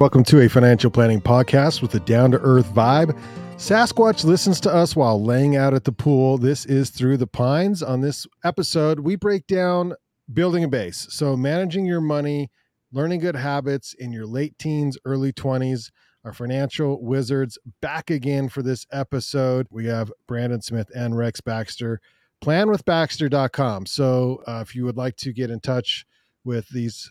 [0.00, 3.14] Welcome to a financial planning podcast with a down to earth vibe.
[3.58, 6.38] Sasquatch listens to us while laying out at the pool.
[6.38, 7.82] This is Through the Pines.
[7.82, 9.92] On this episode, we break down
[10.32, 11.06] building a base.
[11.10, 12.50] So, managing your money,
[12.90, 15.90] learning good habits in your late teens, early 20s.
[16.24, 19.66] Our financial wizards back again for this episode.
[19.70, 22.00] We have Brandon Smith and Rex Baxter.
[22.42, 23.84] Planwithbaxter.com.
[23.84, 26.06] So, uh, if you would like to get in touch
[26.42, 27.10] with these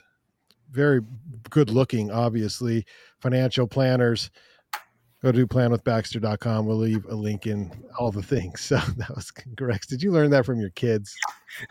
[0.72, 1.02] very
[1.50, 2.86] good looking, obviously,
[3.20, 4.30] financial planners.
[5.22, 6.66] Go to planwithbaxter.com.
[6.66, 8.62] We'll leave a link in all the things.
[8.70, 9.90] So that was correct.
[9.90, 11.14] Did you learn that from your kids?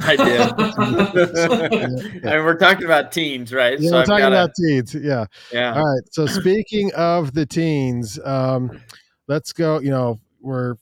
[0.01, 0.41] I did.
[2.25, 3.81] and we're talking about teens, right?
[3.81, 4.37] Yeah, so we're I've talking gotta...
[4.37, 4.95] about teens.
[4.95, 5.25] Yeah.
[5.51, 5.75] Yeah.
[5.75, 6.03] All right.
[6.11, 8.83] So speaking of the teens, um,
[9.29, 9.81] let's go.
[9.81, 10.75] You know, we're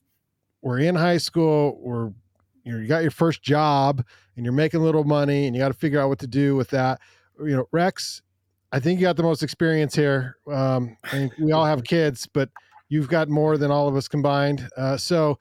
[0.62, 1.78] we're in high school.
[1.80, 2.10] We're
[2.64, 4.04] you know, you got your first job
[4.34, 6.56] and you're making a little money and you got to figure out what to do
[6.56, 7.00] with that
[7.40, 8.22] you know, Rex,
[8.72, 10.36] I think you got the most experience here.
[10.50, 10.96] Um,
[11.38, 12.50] we all have kids, but
[12.88, 14.68] you've got more than all of us combined.
[14.76, 15.38] Uh, so,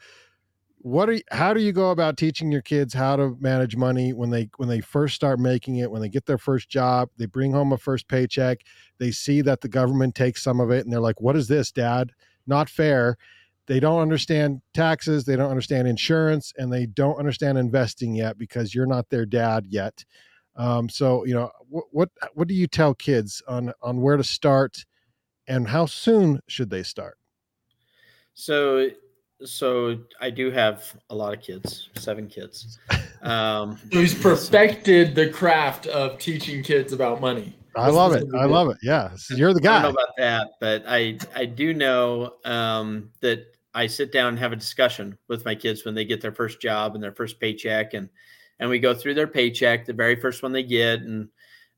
[0.85, 4.13] what are you, how do you go about teaching your kids how to manage money
[4.13, 7.25] when they when they first start making it when they get their first job they
[7.25, 8.59] bring home a first paycheck
[8.99, 11.71] they see that the government takes some of it and they're like what is this
[11.71, 12.11] dad
[12.45, 13.17] not fair
[13.65, 18.75] they don't understand taxes they don't understand insurance and they don't understand investing yet because
[18.75, 20.05] you're not their dad yet
[20.55, 24.23] um, so you know what, what what do you tell kids on on where to
[24.23, 24.85] start
[25.47, 27.17] and how soon should they start?
[28.33, 28.89] So
[29.43, 32.79] so I do have a lot of kids, seven kids.
[33.21, 37.57] Um, so he's perfected the craft of teaching kids about money.
[37.75, 38.25] I love it.
[38.33, 38.77] I love it.
[38.81, 39.79] Yeah, you're the guy.
[39.79, 44.29] I don't know about that, but I I do know um, that I sit down
[44.29, 47.11] and have a discussion with my kids when they get their first job and their
[47.11, 48.09] first paycheck, and
[48.59, 51.29] and we go through their paycheck, the very first one they get, and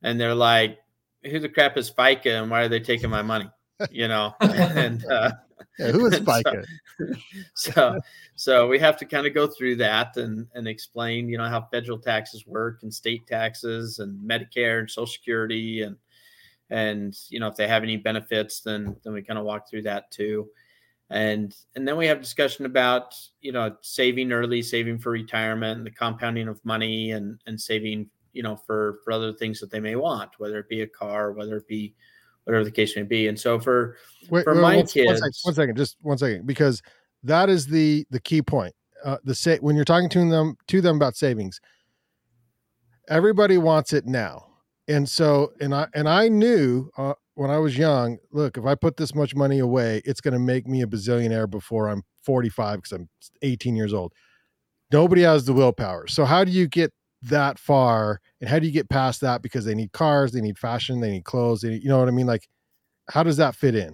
[0.03, 0.79] and they're like,
[1.23, 3.49] "Who the crap is FICA, and why are they taking my money?"
[3.91, 5.31] You know, and uh,
[5.79, 6.65] yeah, who is FICA?
[6.97, 7.13] So,
[7.55, 7.99] so,
[8.35, 11.67] so we have to kind of go through that and and explain, you know, how
[11.71, 15.97] federal taxes work and state taxes and Medicare and Social Security and
[16.69, 19.83] and you know if they have any benefits, then then we kind of walk through
[19.83, 20.49] that too
[21.09, 25.91] and and then we have discussion about you know saving early saving for retirement the
[25.91, 29.95] compounding of money and and saving you know for for other things that they may
[29.95, 31.95] want whether it be a car whether it be
[32.47, 33.27] whatever the case may be.
[33.27, 33.97] And so for
[34.29, 36.81] wait, for wait, my one, kids one second, one second just one second because
[37.23, 38.73] that is the the key point.
[39.03, 41.59] Uh the say when you're talking to them to them about savings
[43.09, 44.45] everybody wants it now.
[44.87, 48.73] And so and i and i knew uh, when I was young, look, if I
[48.73, 52.79] put this much money away, it's going to make me a bazillionaire before I'm 45
[52.79, 53.09] because I'm
[53.43, 54.11] 18 years old.
[54.91, 56.07] Nobody has the willpower.
[56.07, 59.65] So how do you get that far and how do you get past that because
[59.65, 62.11] they need cars, they need fashion, they need clothes, they need, you know what I
[62.11, 62.25] mean?
[62.25, 62.47] Like
[63.07, 63.93] how does that fit in?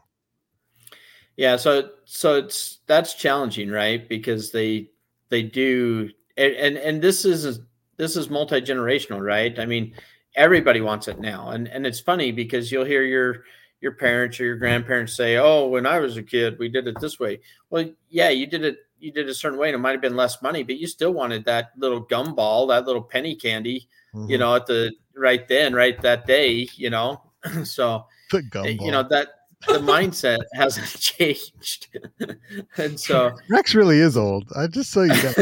[1.35, 4.07] Yeah, so so it's that's challenging, right?
[4.07, 4.89] Because they
[5.29, 7.59] they do and and, and this is
[7.97, 9.59] this is multi-generational, right?
[9.59, 9.93] I mean,
[10.35, 11.49] everybody wants it now.
[11.49, 13.43] And and it's funny because you'll hear your
[13.81, 16.99] your parents or your grandparents say, "Oh, when I was a kid, we did it
[16.99, 19.91] this way." Well, yeah, you did it you did a certain way and it might
[19.91, 23.87] have been less money, but you still wanted that little gumball, that little penny candy,
[24.15, 24.29] mm-hmm.
[24.29, 27.21] you know, at the right then, right that day, you know.
[27.65, 29.27] so eh, you know that
[29.67, 31.87] the mindset hasn't changed.
[32.77, 34.49] and so Rex really is old.
[34.55, 35.33] I just so you know.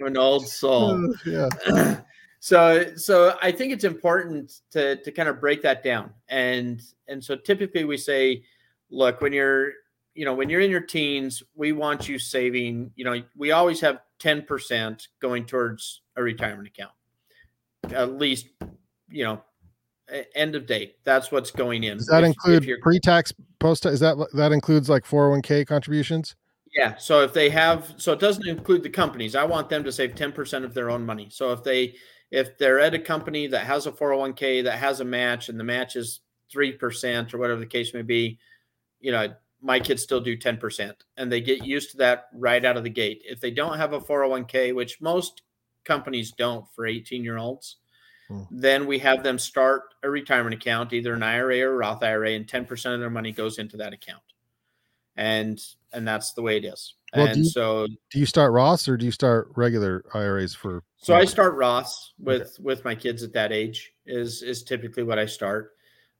[0.00, 1.14] I'm an old soul.
[1.26, 1.48] yeah.
[2.48, 6.10] so so i think it's important to to kind of break that down.
[6.28, 8.42] And and so typically we say
[8.90, 9.72] look when you're
[10.14, 13.80] you know when you're in your teens we want you saving you know we always
[13.82, 16.92] have 10% going towards a retirement account.
[17.90, 18.48] At least
[19.10, 19.42] you know
[20.34, 20.96] end of date.
[21.04, 21.98] That's what's going in.
[21.98, 26.34] Does that if, include if pre-tax post is that that includes like 401k contributions?
[26.74, 26.96] Yeah.
[26.96, 29.34] So if they have so it doesn't include the companies.
[29.34, 31.28] I want them to save 10% of their own money.
[31.30, 31.94] So if they
[32.30, 35.64] if they're at a company that has a 401k that has a match and the
[35.64, 36.20] match is
[36.54, 38.38] 3% or whatever the case may be,
[39.00, 42.76] you know, my kids still do 10% and they get used to that right out
[42.76, 43.22] of the gate.
[43.24, 45.42] If they don't have a 401k, which most
[45.84, 47.76] companies don't for 18 year olds,
[48.28, 48.42] hmm.
[48.50, 52.46] then we have them start a retirement account, either an IRA or Roth IRA, and
[52.46, 54.22] 10% of their money goes into that account.
[55.16, 55.60] And
[55.92, 56.94] and that's the way it is.
[57.16, 60.54] Well, and do you, so do you start Roths or do you start regular IRAs
[60.54, 62.62] for so I start Roths with okay.
[62.62, 65.72] with my kids at that age is is typically what I start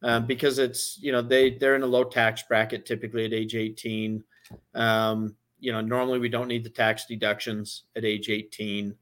[0.02, 3.55] um, because it's you know they they're in a low tax bracket typically at age
[3.55, 4.23] 18
[4.75, 8.94] um, you know normally we don't need the tax deductions at age 18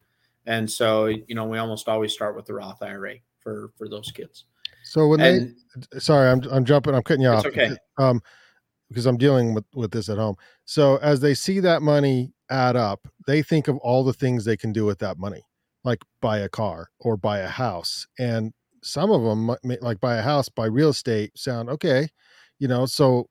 [0.47, 4.11] and so you know we almost always start with the Roth IRA for for those
[4.11, 4.47] kids
[4.83, 5.55] So when And
[5.93, 7.53] they, sorry, I'm I'm jumping, I'm cutting you It's off.
[7.53, 7.77] okay.
[7.99, 8.21] Um,
[8.89, 10.37] because I'm dealing with with this at home.
[10.65, 14.57] So as they see that money add up, they think of all the things they
[14.57, 15.43] can do with that money,
[15.85, 18.53] like buy a car or buy a house, and
[18.83, 19.51] some of them
[19.81, 21.37] like buy a house, buy real estate.
[21.37, 22.09] Sound okay,
[22.59, 22.87] you know?
[22.87, 23.29] So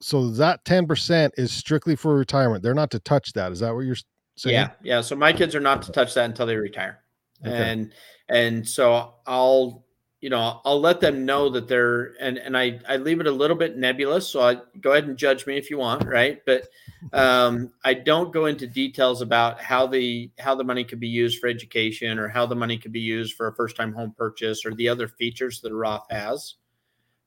[0.00, 2.62] so that ten percent is strictly for retirement.
[2.62, 3.52] They're not to touch that.
[3.52, 3.96] Is that what you're
[4.36, 4.54] saying?
[4.54, 5.00] yeah, yeah.
[5.00, 7.00] So my kids are not to touch that until they retire.
[7.44, 7.54] Okay.
[7.54, 7.92] And
[8.28, 9.85] and so I'll
[10.20, 13.32] you know I'll let them know that they're and and I I leave it a
[13.32, 14.28] little bit nebulous.
[14.28, 16.40] So I go ahead and judge me if you want, right?
[16.46, 16.68] But
[17.12, 21.38] um, I don't go into details about how the how the money could be used
[21.38, 24.64] for education or how the money could be used for a first time home purchase
[24.64, 26.54] or the other features that a Roth has,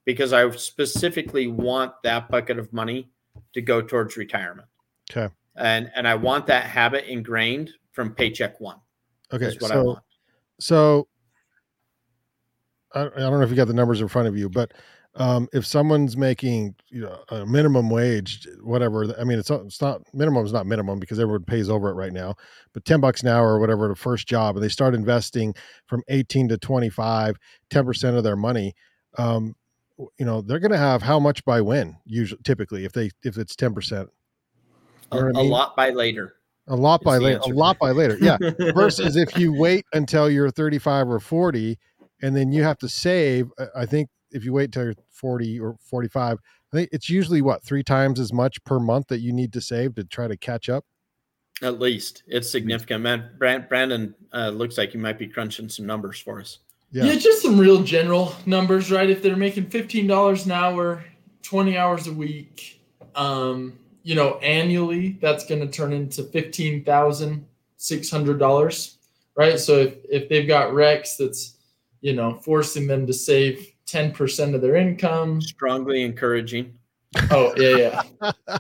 [0.06, 3.10] because I specifically want that bucket of money
[3.54, 4.68] to go towards retirement.
[5.12, 5.34] Okay.
[5.56, 8.78] And and I want that habit ingrained from paycheck one.
[9.32, 9.46] Okay.
[9.46, 10.02] Is what I So
[10.60, 11.08] so
[12.94, 14.72] I, I don't know if you got the numbers in front of you, but
[15.16, 19.82] um, if someone's making you know a minimum wage, whatever, I mean, it's not, it's
[19.82, 22.36] not minimum is not minimum because everyone pays over it right now,
[22.74, 25.56] but 10 bucks an hour or whatever, the first job, and they start investing
[25.88, 27.38] from 18 to 25,
[27.70, 28.74] 10% of their money.
[29.18, 29.56] Um,
[30.18, 33.38] you know, they're going to have how much by when usually typically if they, if
[33.38, 34.08] it's 10%,
[35.12, 35.50] A, You know what I a mean?
[35.52, 36.36] lot by later.
[36.68, 38.18] a lot by later, a lot by later.
[38.22, 38.38] Yeah.
[38.76, 41.78] versus if you wait until you're 35 or 40
[42.22, 45.60] and then you have to save uh, i think if you wait till you're 40
[45.60, 46.38] or 45
[46.72, 49.62] i think it's usually what three times as much per month that you need to
[49.62, 50.86] save to try to catch up
[51.62, 53.04] At least it's significant.
[53.04, 56.60] Man, Brand, Brandon uh, looks like you might be crunching some numbers for us.
[56.92, 57.04] Yeah.
[57.06, 57.16] Yeah.
[57.16, 59.10] just some real general numbers, right?
[59.10, 61.04] If they're making fifteen dollars an hour,
[61.44, 62.82] twenty hours a week,
[63.16, 67.46] um, you know, annually, that's going to turn into fifteen thousand
[67.78, 68.98] six hundred dollars,
[69.36, 69.60] right?
[69.60, 71.58] So if if they've got Rex that's,
[72.02, 75.42] you know, forcing them to save ten percent of their income.
[75.42, 76.78] Strongly encouraging.
[77.32, 78.58] Oh yeah, yeah.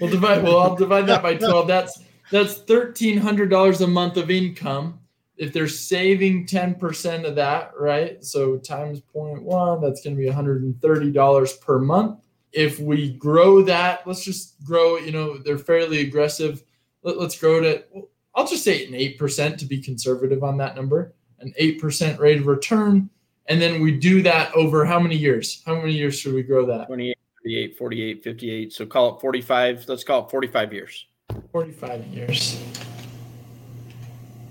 [0.00, 0.42] We'll divide.
[0.42, 1.66] Well, I'll divide that by twelve.
[1.66, 1.98] That's
[2.30, 5.00] that's thirteen hundred dollars a month of income.
[5.36, 8.22] If they're saving ten percent of that, right?
[8.24, 12.20] So times 0.1, that's going to be one hundred and thirty dollars per month.
[12.52, 14.96] If we grow that, let's just grow.
[14.96, 16.62] You know, they're fairly aggressive.
[17.02, 17.64] Let, let's grow it.
[17.94, 18.02] At,
[18.34, 21.14] I'll just say an eight percent to be conservative on that number.
[21.40, 23.10] An eight percent rate of return,
[23.46, 25.62] and then we do that over how many years?
[25.66, 26.86] How many years should we grow that?
[26.86, 28.72] 28, 38, 48, 58.
[28.72, 29.84] So call it 45.
[29.86, 31.06] Let's call it 45 years.
[31.52, 32.58] 45 years.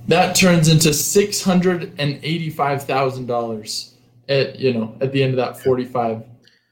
[0.07, 3.95] That turns into six hundred and eighty-five thousand dollars
[4.29, 6.23] at you know at the end of that forty-five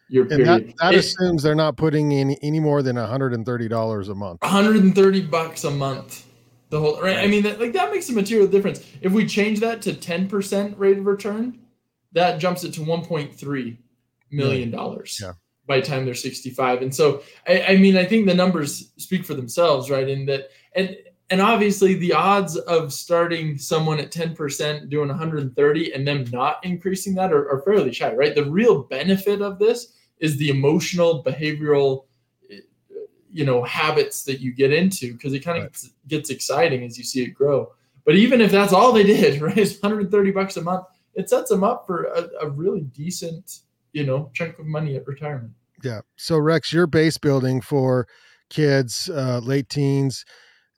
[0.10, 0.48] year and period.
[0.48, 5.22] that, that It- assumes they're not putting in any more than $130 a month 130
[5.22, 6.23] bucks a month.
[6.74, 7.20] The whole right.
[7.20, 8.84] I mean, that, like that makes a material difference.
[9.00, 11.60] If we change that to 10% rate of return,
[12.14, 13.78] that jumps it to 1.3
[14.32, 15.34] million dollars Yeah.
[15.68, 16.82] by the time they're 65.
[16.82, 20.10] And so, I, I mean, I think the numbers speak for themselves, right?
[20.10, 20.98] In that, and
[21.30, 27.14] and obviously, the odds of starting someone at 10% doing 130 and them not increasing
[27.16, 28.34] that are, are fairly shy, right?
[28.34, 32.06] The real benefit of this is the emotional, behavioral
[33.34, 35.72] you know habits that you get into because it kind of Right.
[35.72, 37.72] gets, gets exciting as you see it grow
[38.06, 40.86] but even if that's all they did right it's 130 bucks a month
[41.16, 43.60] it sets them up for a, a really decent
[43.92, 45.52] you know chunk of money at retirement
[45.84, 48.08] yeah so rex your base building for
[48.50, 50.24] kids uh, late teens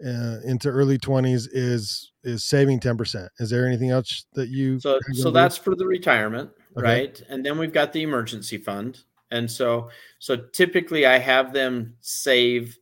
[0.06, 5.00] uh, into early 20s is is saving 10% is there anything else that you So
[5.14, 5.32] so do?
[5.32, 6.82] that's for the retirement, Okay.
[6.88, 7.22] right?
[7.30, 9.00] And then we've got the emergency fund.
[9.32, 9.90] And so
[10.20, 12.78] so typically I have them save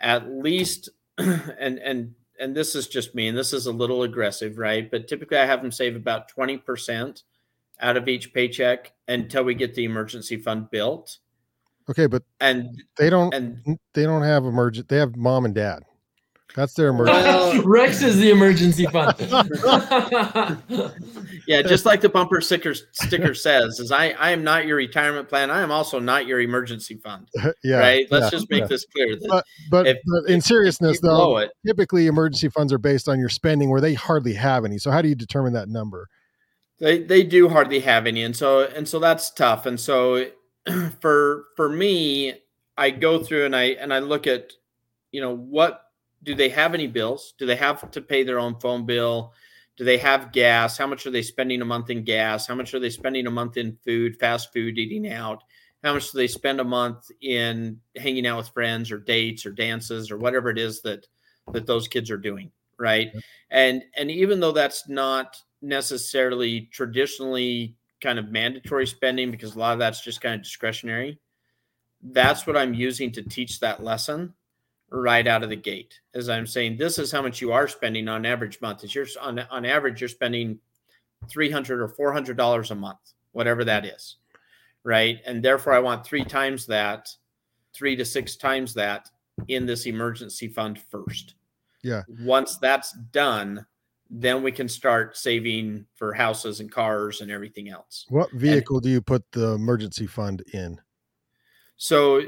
[0.00, 0.88] at least
[1.18, 4.88] and and and this is just me and this is a little aggressive, right?
[4.90, 7.22] But typically I have them save about 20%
[7.80, 11.18] out of each paycheck until we get the emergency fund built.
[11.88, 15.82] okay but And they don't and they don't have emergent they have mom and dad
[16.54, 19.14] that's their emergency Well- rex is the emergency fund
[21.46, 25.28] yeah, just like the bumper sticker sticker says, is I I am not your retirement
[25.28, 25.50] plan.
[25.50, 27.28] I am also not your emergency fund.
[27.64, 28.06] yeah right?
[28.10, 28.66] Let's yeah, just make yeah.
[28.66, 29.16] this clear.
[29.16, 32.78] That but but, if- but in seriousness you blow though it, typically emergency funds are
[32.78, 35.68] based on your spending where they hardly have any so how do you determine that
[35.68, 36.08] number
[36.78, 39.66] they they do hardly have any, and so and so that's tough.
[39.66, 40.26] And so
[41.00, 42.34] for for me,
[42.76, 44.52] I go through and I and I look at,
[45.10, 45.82] you know, what
[46.22, 47.34] do they have any bills?
[47.38, 49.32] Do they have to pay their own phone bill?
[49.76, 50.76] Do they have gas?
[50.76, 52.46] How much are they spending a month in gas?
[52.46, 55.42] How much are they spending a month in food, fast food, eating out?
[55.84, 59.52] How much do they spend a month in hanging out with friends or dates or
[59.52, 61.06] dances or whatever it is that
[61.52, 63.12] that those kids are doing, right?
[63.50, 69.72] And and even though that's not necessarily traditionally kind of mandatory spending because a lot
[69.72, 71.18] of that's just kind of discretionary.
[72.00, 74.34] That's what I'm using to teach that lesson
[74.90, 76.00] right out of the gate.
[76.14, 78.84] As I'm saying, this is how much you are spending on average month.
[78.84, 80.58] Is you're on on average you're spending
[81.28, 84.16] three hundred or four hundred dollars a month, whatever that is,
[84.84, 85.18] right?
[85.26, 87.08] And therefore, I want three times that,
[87.74, 89.08] three to six times that
[89.48, 91.34] in this emergency fund first.
[91.82, 92.02] Yeah.
[92.20, 93.64] Once that's done,
[94.10, 98.06] then we can start saving for houses and cars and everything else.
[98.08, 100.80] What vehicle and, do you put the emergency fund in?
[101.76, 102.22] So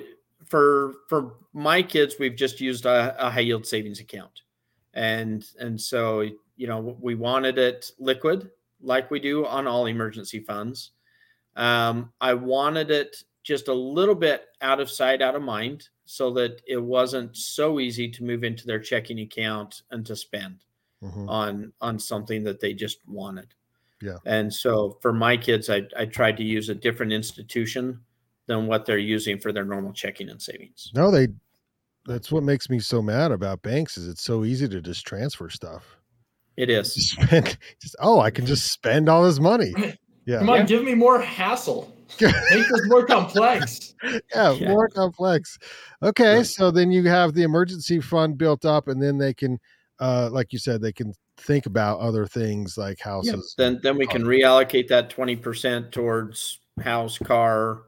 [0.47, 4.43] for for my kids, we've just used a, a high yield savings account,
[4.95, 6.21] and and so
[6.57, 8.51] you know we wanted it liquid
[8.83, 10.91] like we do on all emergency funds.
[11.57, 16.31] Um, I wanted it just a little bit out of sight, out of mind, so
[16.33, 20.65] that it wasn't so easy to move into their checking account and to spend
[21.03, 21.29] mm-hmm.
[21.29, 23.49] on on something that they just wanted.
[24.03, 24.17] Yeah.
[24.25, 28.01] And so for my kids, I I tried to use a different institution
[28.51, 30.91] than what they're using for their normal checking and savings.
[30.93, 31.29] No, they
[32.05, 35.49] that's what makes me so mad about banks is it's so easy to just transfer
[35.49, 35.97] stuff.
[36.57, 36.93] It is.
[37.13, 39.73] Spend, just oh, I can just spend all this money.
[40.27, 40.41] Yeah.
[40.41, 40.65] Come on, yeah.
[40.65, 41.97] give me more hassle.
[42.21, 43.95] Make this more complex.
[44.35, 45.59] Yeah, yeah, more complex.
[46.03, 46.47] Okay, right.
[46.47, 49.59] so then you have the emergency fund built up, and then they can,
[50.01, 53.55] uh, like you said, they can think about other things like houses.
[53.59, 53.65] Yeah.
[53.65, 57.83] Then, then we can reallocate that twenty percent towards house, car,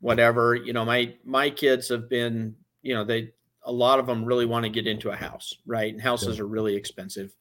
[0.00, 0.54] whatever.
[0.54, 3.32] You know, my my kids have been, you know, they
[3.64, 5.92] a lot of them really want to get into a house, right?
[5.92, 6.44] And houses yeah.
[6.44, 7.34] are really expensive.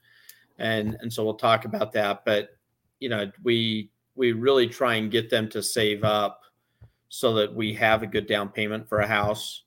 [0.57, 2.49] And and so we'll talk about that, but
[2.99, 6.41] you know, we we really try and get them to save up
[7.09, 9.63] so that we have a good down payment for a house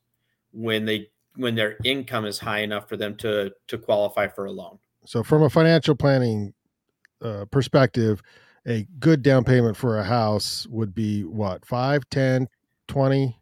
[0.51, 4.51] when they when their income is high enough for them to to qualify for a
[4.51, 4.77] loan.
[5.05, 6.53] So from a financial planning
[7.21, 8.21] uh, perspective,
[8.67, 12.47] a good down payment for a house would be what, 5, 10,
[12.91, 13.37] 20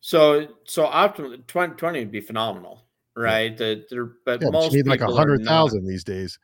[0.00, 2.84] so so optimally 20, 20 would be phenomenal
[3.16, 3.74] right yeah.
[3.90, 6.38] the, but yeah, most need like a hundred thousand these days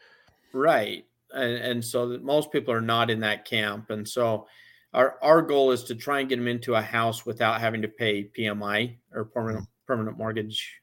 [0.52, 4.48] right and, and so most people are not in that camp and so
[4.94, 7.88] our our goal is to try and get them into a house without having to
[7.88, 9.68] pay pmi or permanent mm.
[9.86, 10.80] permanent mortgage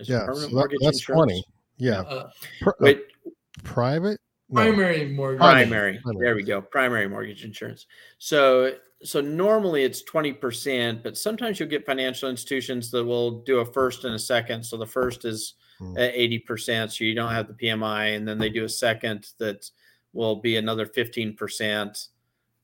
[0.00, 1.22] yeah permanent so that, mortgage that's insurance?
[1.22, 1.44] 20
[1.78, 3.30] yeah uh, uh,
[3.62, 4.62] private no.
[4.62, 5.98] primary mortgage primary.
[6.02, 7.86] primary there we go primary mortgage insurance
[8.18, 8.74] so
[9.04, 14.04] so normally it's 20%, but sometimes you'll get financial institutions that will do a first
[14.04, 14.64] and a second.
[14.64, 15.96] So the first is hmm.
[15.98, 19.70] at 80%, so you don't have the PMI, and then they do a second that
[20.14, 22.08] will be another 15%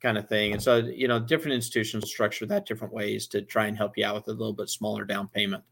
[0.00, 0.52] kind of thing.
[0.52, 4.06] And so, you know, different institutions structure that different ways to try and help you
[4.06, 5.62] out with a little bit smaller down payment.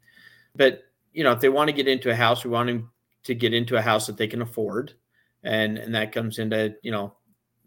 [0.54, 0.82] But,
[1.12, 2.90] you know, if they want to get into a house, we want them
[3.24, 4.92] to get into a house that they can afford.
[5.44, 7.14] And, and that comes into, you know,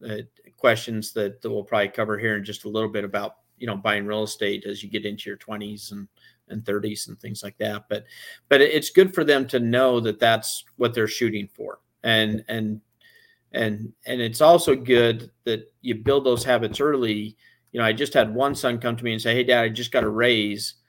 [0.08, 0.18] uh,
[0.62, 3.76] questions that, that we'll probably cover here in just a little bit about you know
[3.76, 6.08] buying real estate as you get into your 20s and
[6.50, 7.86] and 30s and things like that.
[7.90, 8.06] But
[8.48, 11.80] but it's good for them to know that that's what they're shooting for.
[12.04, 12.80] And and
[13.52, 17.36] and and it's also good that you build those habits early.
[17.72, 19.70] You know i just had one son come to me and say hey dad i
[19.70, 20.76] just got a raise.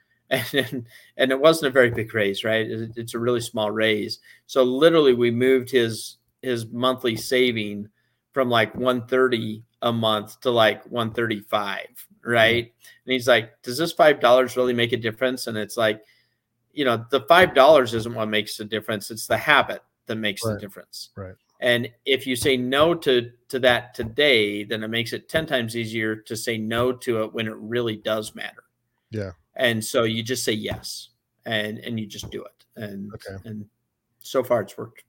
[0.55, 0.87] And
[1.19, 2.67] and it wasn't a very big raise right?
[2.97, 4.19] It's a really small raise.
[4.47, 7.89] So literally we moved his his monthly saving
[8.33, 11.87] from like 130 a month to like 135
[12.25, 12.73] right?
[13.05, 15.47] And he's like does this five dollars really make a difference?
[15.47, 16.03] And it's like
[16.73, 20.45] you know the five dollars isn't what makes the difference it's the habit that makes
[20.45, 20.55] right.
[20.55, 21.11] the difference.
[21.17, 21.35] Right.
[21.61, 25.77] And if you say no to to that today then it makes it 10 times
[25.77, 28.65] easier to say no to it when it really does matter.
[29.11, 29.33] Yeah.
[29.57, 31.11] And so you just say yes
[31.45, 32.65] and and you just do it.
[32.77, 33.37] And okay.
[33.45, 33.67] and
[34.21, 35.05] so far it's worked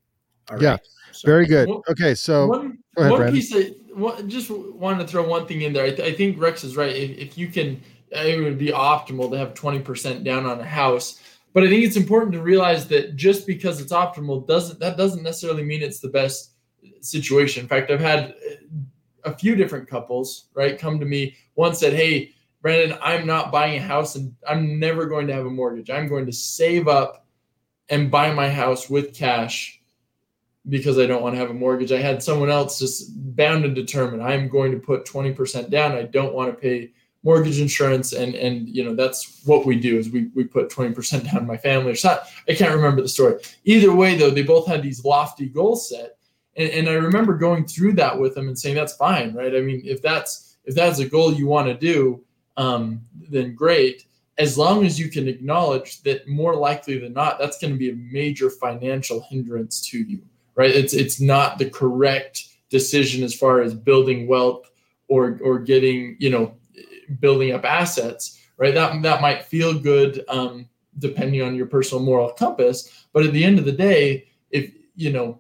[0.52, 0.80] all yeah, right.
[1.12, 1.70] so, very good.
[1.90, 5.74] Okay, so one, ahead, one piece of one, just wanted to throw one thing in
[5.74, 5.86] there.
[5.86, 6.96] I, th- I think Rex is right.
[6.96, 7.82] If, if, you can,
[8.12, 11.22] it would be optimal to have twenty percent down on a house.
[11.54, 15.24] But I think it's important to realize that just because it's optimal doesn't that doesn't
[15.24, 16.54] necessarily mean it's the best
[17.02, 17.62] situation.
[17.62, 21.36] In fact, I've had uh, a few different couples right come to me.
[21.54, 25.46] One said, "Hey, Brandon, I'm not buying a house, and I'm never going to have
[25.46, 25.90] a mortgage.
[25.90, 27.26] I'm going to save up
[27.90, 29.80] and buy my house with cash."
[30.70, 31.92] Because I don't want to have a mortgage.
[31.92, 34.24] I had someone else just bound and determined.
[34.24, 35.92] I'm going to put 20% down.
[35.92, 36.92] I don't want to pay
[37.26, 41.32] mortgage insurance and and you know that's what we do is we, we put 20%
[41.32, 42.28] down my family or something.
[42.48, 43.42] I can't remember the story.
[43.64, 46.18] Either way though, they both had these lofty goals set.
[46.56, 49.56] And, and I remember going through that with them and saying that's fine, right?
[49.56, 52.24] I mean, if that's if that's a goal you want to do,
[52.58, 54.06] um, then great.
[54.38, 57.92] As long as you can acknowledge that more likely than not, that's going to be
[57.92, 60.24] a major financial hindrance to you
[60.56, 60.72] right?
[60.72, 64.72] It's it's not the correct decision as far as building wealth
[65.08, 66.56] or or getting you know
[67.20, 70.68] building up assets right that that might feel good um,
[70.98, 75.12] depending on your personal moral compass but at the end of the day if you
[75.12, 75.40] know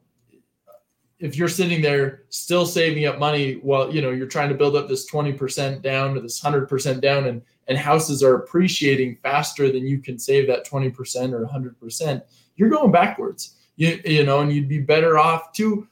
[1.20, 4.76] if you're sitting there still saving up money while you know you're trying to build
[4.76, 9.88] up this 20% down to this 100% down and and houses are appreciating faster than
[9.88, 12.22] you can save that 20% or 100%
[12.58, 15.88] you're going backwards you, you know and you'd be better off to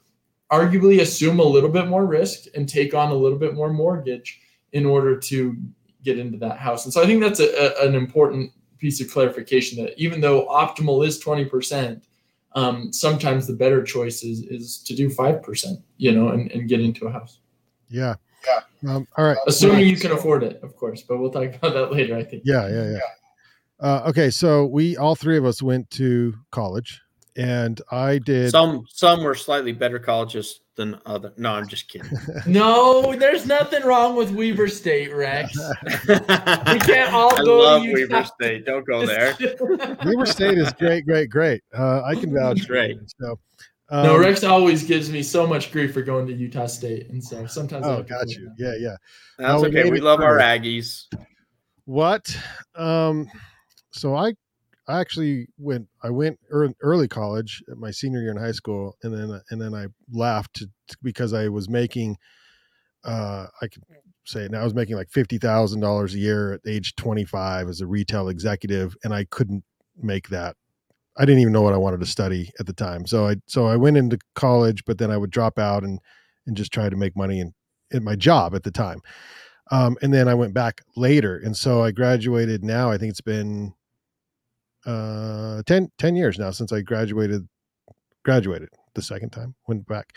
[0.52, 4.40] arguably assume a little bit more risk and take on a little bit more mortgage
[4.74, 5.56] in order to
[6.04, 9.12] get into that house and so i think that's a, a, an important piece of
[9.12, 12.02] clarification that even though optimal is 20%
[12.54, 15.66] um, sometimes the better choice is, is to do 5%,
[15.98, 17.40] you know, and, and get into a house.
[17.90, 18.16] Yeah.
[18.46, 18.96] Yeah.
[18.96, 19.38] Um, all right.
[19.48, 22.44] Assuming you can afford it, of course, but we'll talk about that later, I think.
[22.46, 22.68] Yeah.
[22.68, 22.92] Yeah.
[22.92, 23.00] Yeah.
[23.80, 24.30] Uh, okay.
[24.30, 27.02] So we, all three of us went to college
[27.36, 28.52] and I did.
[28.52, 31.34] Some, some were slightly better colleges than other.
[31.38, 32.12] No, I'm just kidding.
[32.48, 35.58] no, there's nothing wrong with Weber State, Rex.
[36.08, 36.16] we
[36.80, 37.60] can't all I go.
[37.60, 38.66] love Weber State.
[38.66, 39.36] Don't go there.
[40.06, 41.62] Weber State is great, great, great.
[41.78, 42.68] Uh, I can vouch.
[42.68, 42.98] Great.
[43.20, 43.40] So,
[43.90, 47.24] um, no, Rex always gives me so much grief for going to Utah State, and
[47.24, 47.86] so sometimes.
[47.86, 48.52] Oh, got you.
[48.58, 48.96] Yeah, yeah.
[49.38, 49.90] That's okay.
[49.90, 51.06] We love our Aggies.
[51.86, 52.36] What?
[52.76, 53.30] Um,
[53.92, 54.34] so I
[54.88, 55.88] I actually went.
[56.04, 59.74] I went early college at my senior year in high school, and then and then
[59.74, 60.64] I left
[61.02, 62.18] because I was making.
[63.04, 63.84] Uh, I could
[64.26, 67.68] say now I was making like fifty thousand dollars a year at age twenty five
[67.68, 69.64] as a retail executive, and I couldn't
[69.98, 70.56] make that.
[71.18, 73.68] I didn't even know what I wanted to study at the time, so I so
[73.68, 76.00] I went into college, but then I would drop out and
[76.48, 77.54] and just try to make money in
[77.92, 79.02] in my job at the time.
[79.70, 82.64] Um, and then I went back later, and so I graduated.
[82.64, 83.74] Now I think it's been
[84.86, 87.48] uh 10, 10 years now since I graduated
[88.24, 90.14] graduated the second time went back.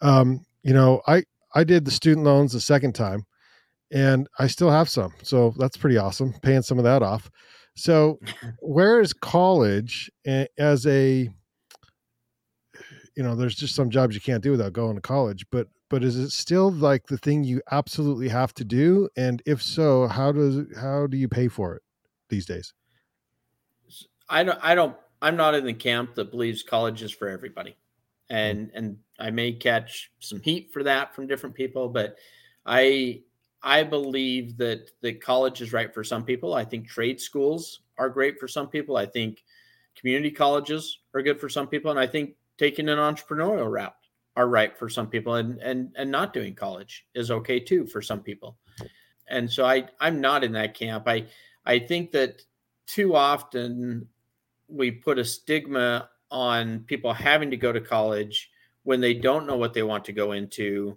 [0.00, 3.24] Um you know I I did the student loans the second time
[3.90, 7.30] and I still have some so that's pretty awesome paying some of that off.
[7.74, 8.18] So
[8.60, 11.30] where is college as a
[13.16, 16.02] you know there's just some jobs you can't do without going to college but but
[16.02, 19.10] is it still like the thing you absolutely have to do?
[19.14, 21.82] And if so how does how do you pay for it
[22.30, 22.72] these days
[24.32, 27.76] I don't I don't I'm not in the camp that believes college is for everybody.
[28.30, 28.76] And mm-hmm.
[28.76, 32.16] and I may catch some heat for that from different people, but
[32.66, 33.20] I
[33.62, 36.54] I believe that that college is right for some people.
[36.54, 38.96] I think trade schools are great for some people.
[38.96, 39.44] I think
[39.94, 43.94] community colleges are good for some people and I think taking an entrepreneurial route
[44.34, 48.00] are right for some people and and and not doing college is okay too for
[48.00, 48.56] some people.
[49.28, 51.06] And so I I'm not in that camp.
[51.06, 51.26] I
[51.66, 52.40] I think that
[52.86, 54.08] too often
[54.72, 58.50] we put a stigma on people having to go to college
[58.84, 60.96] when they don't know what they want to go into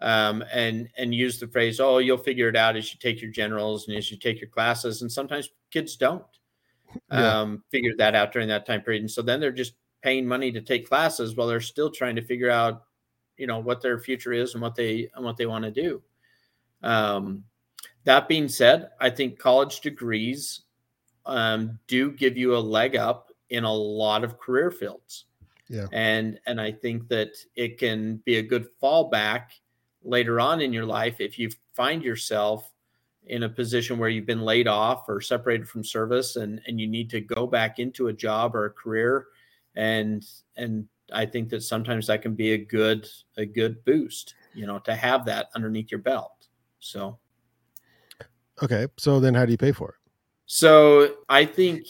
[0.00, 3.30] um, and and use the phrase oh you'll figure it out as you take your
[3.30, 6.24] generals and as you take your classes and sometimes kids don't
[7.10, 7.40] yeah.
[7.40, 10.52] um, figure that out during that time period and so then they're just paying money
[10.52, 12.84] to take classes while they're still trying to figure out
[13.36, 16.00] you know what their future is and what they and what they want to do
[16.82, 17.42] um,
[18.04, 20.62] that being said i think college degrees
[21.26, 25.26] um, do give you a leg up in a lot of career fields.
[25.68, 25.86] Yeah.
[25.92, 29.46] And and I think that it can be a good fallback
[30.02, 32.72] later on in your life if you find yourself
[33.26, 36.86] in a position where you've been laid off or separated from service and and you
[36.86, 39.26] need to go back into a job or a career
[39.74, 40.24] and
[40.56, 44.78] and I think that sometimes that can be a good a good boost, you know,
[44.80, 46.48] to have that underneath your belt.
[46.78, 47.18] So
[48.62, 50.05] Okay, so then how do you pay for it?
[50.46, 51.86] So I think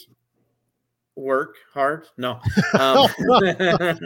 [1.17, 2.07] work hard.
[2.17, 2.39] No.
[2.73, 3.09] Um,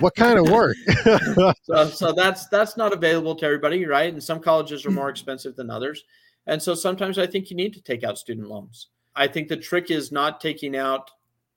[0.00, 0.76] what kind of work?
[1.62, 4.12] so, so that's that's not available to everybody, right?
[4.12, 6.04] And some colleges are more expensive than others,
[6.46, 8.88] and so sometimes I think you need to take out student loans.
[9.14, 11.10] I think the trick is not taking out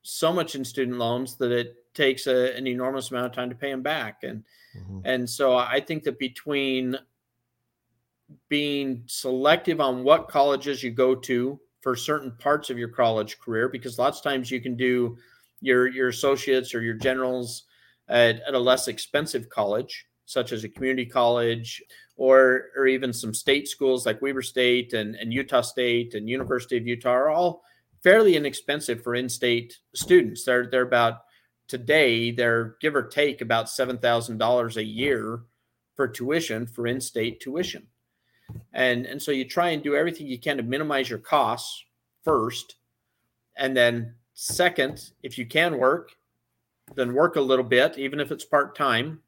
[0.03, 3.55] so much in student loans that it takes a, an enormous amount of time to
[3.55, 4.43] pay them back, and
[4.77, 4.99] mm-hmm.
[5.05, 6.97] and so I think that between
[8.49, 13.69] being selective on what colleges you go to for certain parts of your college career
[13.69, 15.15] because lots of times you can do
[15.61, 17.65] your your associates or your generals
[18.09, 21.83] at, at a less expensive college such as a community college
[22.17, 26.75] or or even some state schools like Weber State and, and Utah State and University
[26.75, 27.61] of Utah are all
[28.01, 30.43] fairly inexpensive for in-state students.
[30.43, 31.19] They're they're about
[31.67, 35.41] today they're give or take about seven thousand dollars a year
[35.95, 37.85] for tuition for in-state tuition
[38.73, 41.83] and and so you try and do everything you can to minimize your costs
[42.23, 42.75] first
[43.57, 46.11] and then second if you can work
[46.95, 49.19] then work a little bit even if it's part-time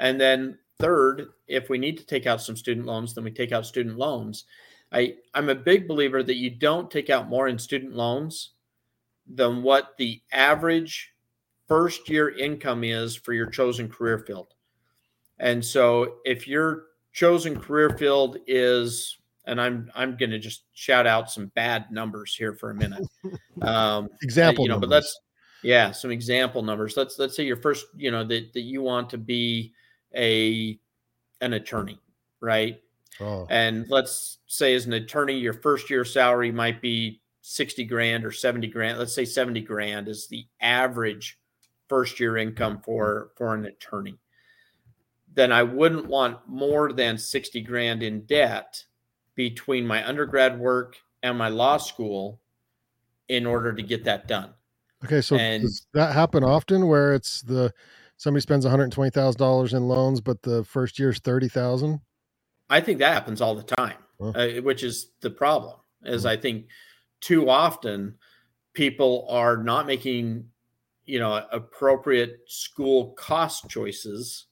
[0.00, 3.52] and then third, if we need to take out some student loans, then we take
[3.52, 4.44] out student loans.
[4.90, 8.52] I, I'm a big believer that you don't take out more in student loans
[9.32, 11.12] than what the average
[11.68, 14.54] first year income is for your chosen career field.
[15.38, 21.06] And so if your chosen career field is and I'm I'm going to just shout
[21.06, 23.06] out some bad numbers here for a minute.
[23.62, 24.88] Um, example, you know, numbers.
[24.88, 25.20] but let's
[25.62, 26.96] yeah, some example numbers.
[26.96, 29.74] Let's let's say your first, you know, that that you want to be
[30.16, 30.78] a
[31.42, 32.00] an attorney,
[32.40, 32.80] right?
[33.20, 33.46] Oh.
[33.50, 38.32] And let's say as an attorney, your first year salary might be 60 grand or
[38.32, 38.98] 70 grand.
[38.98, 41.38] Let's say 70 grand is the average
[41.88, 44.18] first year income for for an attorney.
[45.32, 48.84] Then I wouldn't want more than 60 grand in debt
[49.34, 52.40] between my undergrad work and my law school
[53.28, 54.52] in order to get that done.
[55.04, 57.72] Okay, so and, does that happen often where it's the
[58.16, 62.00] somebody spends one hundred twenty thousand dollars in loans, but the first year's thirty thousand?
[62.68, 65.76] I think that happens all the time, uh, which is the problem.
[66.02, 66.66] Is I think
[67.20, 68.16] too often
[68.74, 70.44] people are not making
[71.06, 74.46] you know appropriate school cost choices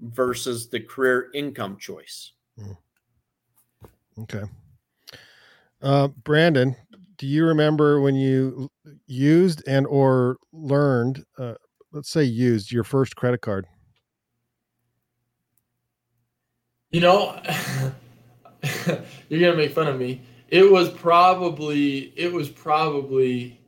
[0.00, 2.32] versus the career income choice.
[2.58, 2.76] Mm.
[4.20, 4.44] Okay.
[5.82, 6.76] Uh, Brandon,
[7.18, 8.70] do you remember when you
[9.06, 11.54] used and or learned, uh,
[11.92, 13.66] let's say used your first credit card?
[16.90, 17.40] You know,
[19.28, 20.22] you're gonna make fun of me.
[20.48, 23.58] It was probably it was probably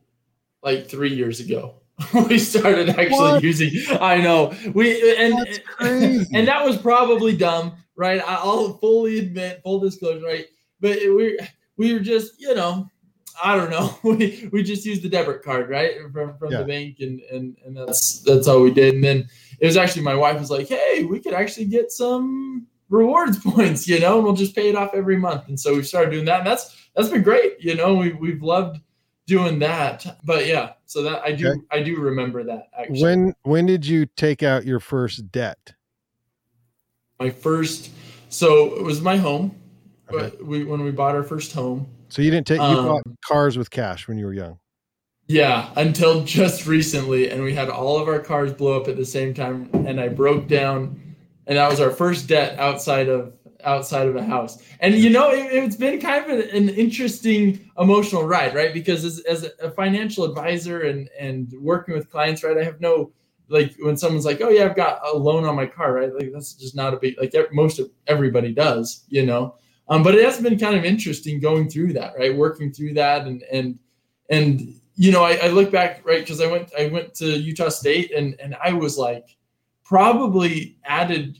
[0.62, 1.74] like three years ago.
[2.28, 3.42] we started actually what?
[3.42, 3.72] using.
[4.00, 5.35] I know we and
[6.32, 8.20] and that was probably dumb right?
[8.24, 10.46] I'll fully admit, full disclosure, right?
[10.80, 11.38] But we
[11.76, 12.88] we were just, you know,
[13.42, 13.98] I don't know.
[14.04, 16.59] We we just used the debit card, right, from from yeah.
[16.59, 18.94] the bank, and and and that's that's all we did.
[18.94, 19.28] And then
[19.59, 23.88] it was actually my wife was like, "Hey, we could actually get some rewards points,
[23.88, 26.26] you know, and we'll just pay it off every month." And so we started doing
[26.26, 27.56] that, and that's that's been great.
[27.59, 28.80] You know, we we've loved
[29.26, 30.18] doing that.
[30.24, 31.61] But yeah, so that I do okay.
[31.70, 33.03] I do remember that actually.
[33.03, 35.75] When when did you take out your first debt?
[37.18, 37.90] my first
[38.29, 39.55] so it was my home
[40.11, 40.31] okay.
[40.31, 43.03] but we when we bought our first home so you didn't take you um, bought
[43.25, 44.59] cars with cash when you were young
[45.27, 49.05] yeah until just recently and we had all of our cars blow up at the
[49.05, 51.01] same time and i broke down
[51.46, 53.33] and that was our first debt outside of
[53.66, 58.24] outside of a house and you know it, has been kind of an, interesting emotional
[58.24, 62.64] ride right because as, as a financial advisor and and working with clients right i
[62.64, 63.12] have no
[63.48, 66.12] like when someone's like, "Oh yeah, I've got a loan on my car," right?
[66.12, 69.55] Like that's just not a big like most of everybody does, you know.
[69.88, 72.37] Um, but it has been kind of interesting going through that, right?
[72.37, 73.79] Working through that and and
[74.31, 77.68] and you know, I, I look back, right, because I went I went to Utah
[77.68, 79.37] State and and I was like
[79.85, 81.38] probably added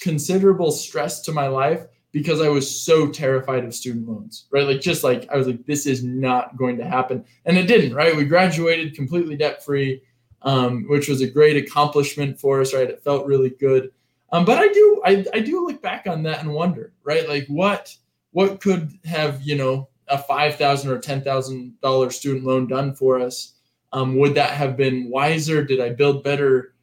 [0.00, 4.66] considerable stress to my life because I was so terrified of student loans, right?
[4.66, 7.24] Like just like I was like, this is not going to happen.
[7.44, 8.16] And it didn't, right?
[8.16, 10.02] We graduated completely debt free
[10.42, 12.88] um, which was a great accomplishment for us, right?
[12.88, 13.90] It felt really good.
[14.32, 17.28] Um, but I do, I, I do look back on that and wonder, right?
[17.28, 17.94] Like what,
[18.32, 22.94] what could have, you know, a five thousand or ten thousand dollar student loan done
[22.94, 23.54] for us?
[23.92, 25.64] Um, would that have been wiser?
[25.64, 26.74] Did I build better?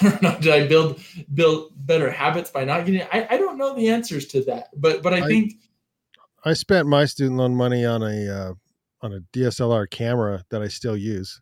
[0.00, 0.38] I don't know.
[0.40, 1.00] Did I build
[1.34, 3.02] build better habits by not getting?
[3.12, 5.54] I, I don't know the answers to that, but but I, I think
[6.44, 8.54] I spent my student loan money on a uh,
[9.02, 11.40] on a DSLR camera that I still use.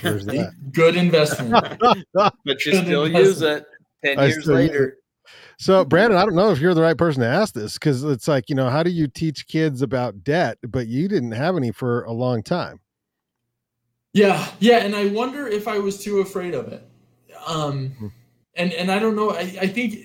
[0.00, 0.52] There's that.
[0.72, 1.52] Good investment.
[2.14, 3.64] but you Good still use it
[4.04, 4.98] 10 I years later.
[5.58, 8.26] So, Brandon, I don't know if you're the right person to ask this because it's
[8.26, 11.70] like, you know, how do you teach kids about debt, but you didn't have any
[11.70, 12.80] for a long time?
[14.12, 16.86] Yeah, yeah, and I wonder if I was too afraid of it.
[17.46, 18.08] Um, hmm.
[18.54, 19.30] and and I don't know.
[19.30, 19.98] I, I think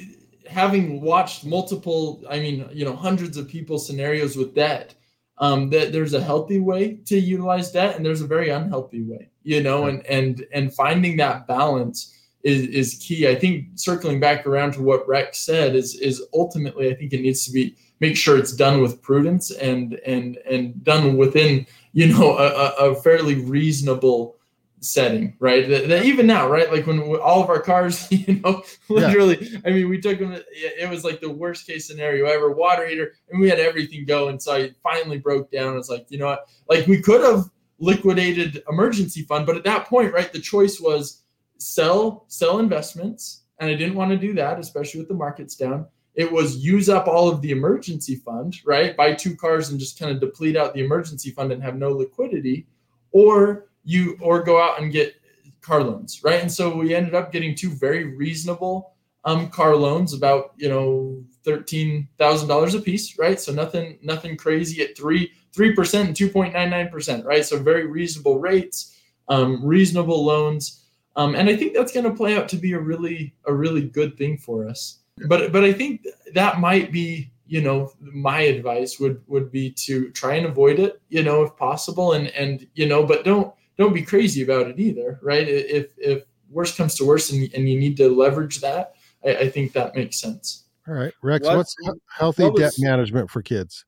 [0.47, 4.95] having watched multiple, I mean, you know, hundreds of people scenarios with debt,
[5.39, 9.29] um, that there's a healthy way to utilize debt and there's a very unhealthy way
[9.43, 14.45] you know and and and finding that balance is is key i think circling back
[14.45, 18.15] around to what rex said is is ultimately i think it needs to be make
[18.15, 23.35] sure it's done with prudence and and and done within you know a, a fairly
[23.35, 24.36] reasonable
[24.79, 25.67] setting, right?
[25.67, 26.71] That, that even now, right?
[26.71, 29.59] Like when all of our cars, you know, literally, yeah.
[29.65, 33.13] I mean, we took them, it was like the worst case scenario ever, water heater,
[33.29, 34.39] and we had everything going.
[34.39, 35.77] So I finally broke down.
[35.77, 36.47] It's like, you know what?
[36.69, 37.45] Like we could have
[37.79, 41.23] liquidated emergency fund, but at that point, right, the choice was
[41.57, 43.43] sell, sell investments.
[43.59, 45.87] And I didn't want to do that, especially with the markets down.
[46.13, 48.97] It was use up all of the emergency fund, right?
[48.97, 51.91] Buy two cars and just kind of deplete out the emergency fund and have no
[51.91, 52.67] liquidity.
[53.11, 55.15] Or you or go out and get
[55.61, 56.41] car loans, right?
[56.41, 61.23] And so we ended up getting two very reasonable um, car loans, about you know
[61.43, 63.39] thirteen thousand dollars a piece, right?
[63.39, 67.45] So nothing nothing crazy at three three percent and two point nine nine percent, right?
[67.45, 68.97] So very reasonable rates,
[69.29, 72.79] um, reasonable loans, um, and I think that's going to play out to be a
[72.79, 74.99] really a really good thing for us.
[75.27, 80.11] But but I think that might be you know my advice would would be to
[80.11, 83.93] try and avoid it you know if possible and and you know but don't don't
[83.93, 85.47] be crazy about it either right?
[85.47, 88.93] If if worst comes to worst and, and you need to leverage that
[89.25, 90.65] I, I think that makes sense.
[90.87, 93.85] All right rex what's, what's healthy what was, debt management for kids?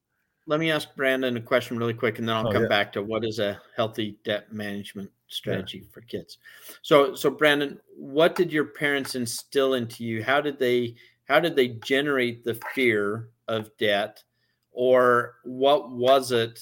[0.48, 2.70] Let me ask brandon a question really quick and then i'll oh, come yeah.
[2.70, 5.90] back to what is a healthy debt management strategy yeah.
[5.92, 6.40] for kids.
[6.82, 10.24] So so brandon what did your parents instill into you?
[10.24, 10.96] How did they
[11.30, 14.24] how did they generate the fear of debt?
[14.72, 16.60] Or what was it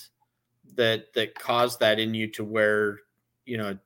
[0.76, 3.00] that that caused that in you to where
[3.48, 3.78] you know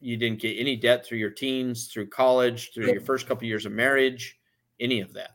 [0.00, 3.48] you didn't get any debt through your teens through college through your first couple of
[3.48, 4.38] years of marriage
[4.80, 5.30] any of that?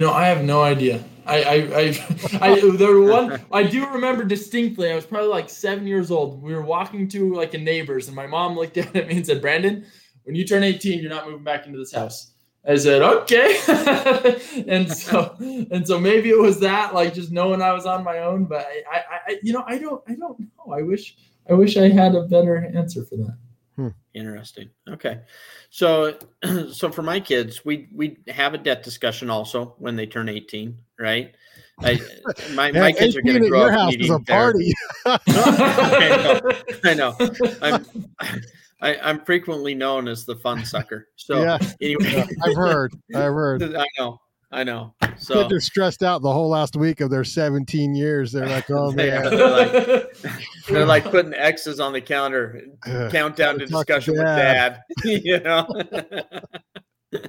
[0.00, 1.02] No i have no idea.
[1.26, 5.86] I i i, I there one i do remember distinctly i was probably like seven
[5.86, 6.42] years old.
[6.42, 9.40] We were walking to like a neighbor's and my mom looked at me and said
[9.40, 9.86] brandon
[10.24, 12.30] when you turn 18 you're not moving back into this house.
[12.66, 13.58] I said, okay.
[14.68, 18.20] and so, and so maybe it was that, like just knowing I was on my
[18.20, 20.72] own, but I, I, I, you know, I don't, I don't know.
[20.72, 21.16] I wish,
[21.48, 23.36] I wish I had a better answer for that.
[23.76, 23.88] Hmm.
[24.14, 24.70] Interesting.
[24.88, 25.20] Okay.
[25.70, 26.16] So,
[26.72, 30.78] so for my kids, we, we have a debt discussion also when they turn 18,
[30.98, 31.34] right?
[31.80, 32.00] I,
[32.54, 34.72] my, my kids are going to grow up needing a party.
[35.06, 36.40] I know.
[36.84, 37.16] I know.
[37.60, 37.86] I'm,
[38.80, 41.08] I, am frequently known as the fun sucker.
[41.16, 41.58] So yeah.
[41.80, 42.94] anyway, yeah, I've heard.
[43.14, 43.62] I've heard.
[43.62, 44.20] I know.
[44.52, 44.94] I know.
[45.18, 48.30] So they're stressed out the whole last week of their 17 years.
[48.30, 49.24] They're like, oh man.
[49.24, 50.16] like,
[50.68, 52.62] they're like putting X's on the counter,
[53.10, 54.82] countdown to discussion with dad.
[55.04, 55.66] you know.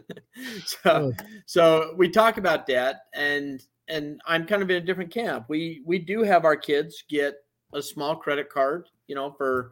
[0.65, 1.13] so,
[1.45, 5.45] so we talk about debt, and and I'm kind of in a different camp.
[5.49, 7.35] We we do have our kids get
[7.73, 9.71] a small credit card, you know, for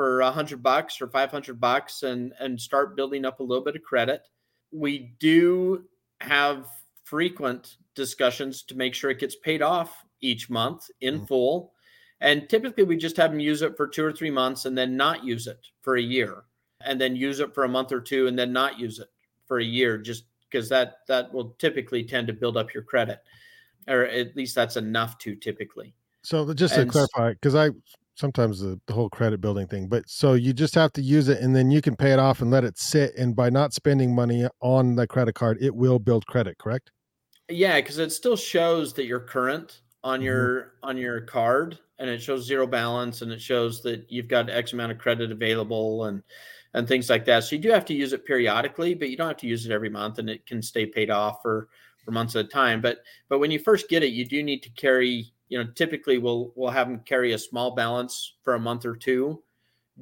[0.00, 3.76] for a hundred bucks or 500 bucks and, and start building up a little bit
[3.76, 4.22] of credit.
[4.72, 5.84] We do
[6.20, 6.66] have
[7.04, 11.24] frequent discussions to make sure it gets paid off each month in mm-hmm.
[11.26, 11.72] full.
[12.20, 14.96] And typically we just have them use it for two or three months and then
[14.96, 16.44] not use it for a year.
[16.82, 19.08] And then use it for a month or two and then not use it
[19.46, 23.20] for a year just because that that will typically tend to build up your credit.
[23.88, 25.94] Or at least that's enough to typically.
[26.22, 27.70] So just to and clarify because i
[28.14, 31.40] sometimes the, the whole credit building thing but so you just have to use it
[31.40, 34.14] and then you can pay it off and let it sit and by not spending
[34.14, 36.90] money on the credit card it will build credit correct?
[37.48, 40.26] Yeah because it still shows that you're current on mm-hmm.
[40.26, 44.48] your on your card and it shows zero balance and it shows that you've got
[44.50, 46.22] x amount of credit available and
[46.74, 49.28] and things like that so you do have to use it periodically but you don't
[49.28, 51.68] have to use it every month and it can stay paid off for
[52.04, 54.62] for months at a time but but when you first get it you do need
[54.62, 58.60] to carry you know, typically we'll we'll have them carry a small balance for a
[58.60, 59.42] month or two,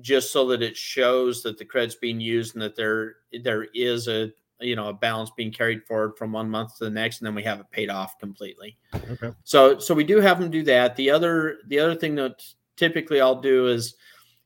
[0.00, 4.06] just so that it shows that the credit's being used and that there there is
[4.06, 4.30] a
[4.61, 7.35] you know a balance being carried forward from one month to the next, and then
[7.35, 8.77] we have it paid off completely.
[9.11, 9.33] Okay.
[9.44, 10.97] So so we do have them do that.
[10.97, 12.42] The other the other thing that
[12.77, 13.94] typically I'll do is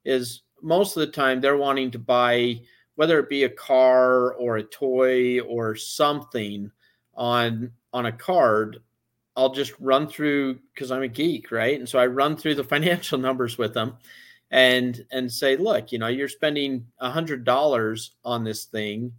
[0.04, 2.60] is most of the time they're wanting to buy
[2.96, 6.70] whether it be a car or a toy or something
[7.14, 8.80] on on a card
[9.36, 11.78] I'll just run through because I'm a geek, right?
[11.78, 13.96] And so I run through the financial numbers with them
[14.50, 19.12] and and say, look, you know, you're spending a hundred dollars on this thing.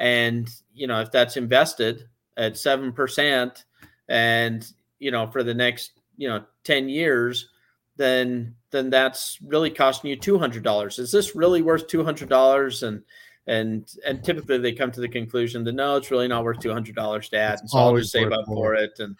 [0.00, 3.64] And, you know, if that's invested at seven percent
[4.08, 4.66] and
[4.98, 7.48] you know, for the next, you know, 10 years,
[7.96, 10.98] then then that's really costing you two hundred dollars.
[10.98, 12.82] Is this really worth two hundred dollars?
[12.82, 13.02] And
[13.46, 16.72] and and typically they come to the conclusion that no, it's really not worth two
[16.72, 17.60] hundred dollars, Dad.
[17.60, 19.16] And so I'll just save up for it, and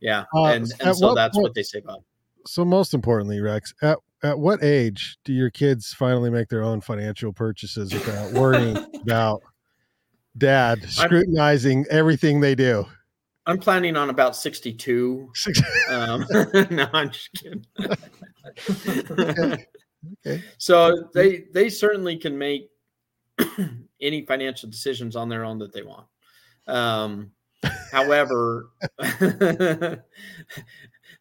[0.00, 2.02] yeah, uh, and and so what that's point, what they save up.
[2.46, 6.80] So most importantly, Rex, at at what age do your kids finally make their own
[6.80, 9.42] financial purchases without worrying about
[10.38, 12.86] dad scrutinizing I'm, everything they do?
[13.46, 15.32] I'm planning on about 62.
[15.90, 16.26] um,
[16.70, 17.64] no, I'm just kidding.
[18.70, 19.66] okay.
[20.26, 20.44] okay.
[20.58, 22.70] So they they certainly can make
[24.00, 26.06] any financial decisions on their own that they want.
[26.66, 27.32] Um,
[27.92, 30.02] however, the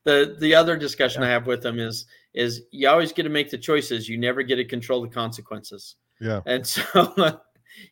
[0.03, 1.29] the other discussion yeah.
[1.29, 4.07] I have with them is is you always get to make the choices.
[4.07, 5.95] You never get to control the consequences.
[6.19, 6.41] Yeah.
[6.45, 7.13] And so,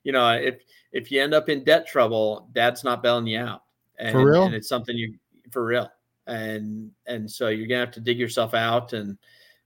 [0.03, 0.59] you know, if
[0.95, 3.63] if you end up in debt trouble, dad's not bailing you out.
[3.99, 4.43] And, for real.
[4.43, 5.15] And it's something you
[5.51, 5.91] for real.
[6.25, 9.17] And and so you're gonna have to dig yourself out and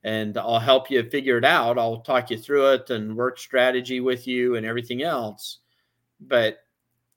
[0.03, 1.77] and I'll help you figure it out.
[1.77, 5.59] I'll talk you through it and work strategy with you and everything else.
[6.19, 6.57] But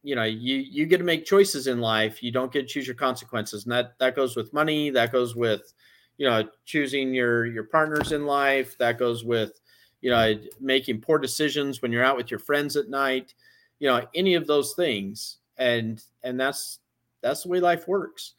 [0.03, 2.89] you know you you get to make choices in life you don't get to choose
[2.89, 5.73] your consequences and that that goes with money that goes with
[6.17, 9.61] you know choosing your your partners in life that goes with
[10.01, 13.35] you know making poor decisions when you're out with your friends at night
[13.83, 15.39] you know any of those things.
[15.59, 16.79] And and that's
[17.21, 18.35] that's the way life works.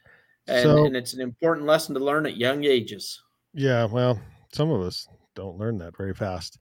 [0.48, 3.22] And, so, and it's an important lesson to learn at young ages.
[3.54, 4.20] Yeah well
[4.54, 6.60] some of us don't learn that very fast.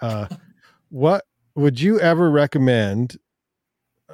[0.00, 0.28] Uh
[0.90, 1.24] what
[1.56, 3.18] would you ever recommend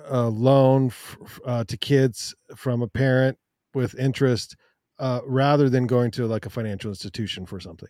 [0.07, 3.39] a loan f- uh, to kids from a parent
[3.75, 4.57] with interest
[4.99, 7.89] uh, rather than going to like a financial institution for something?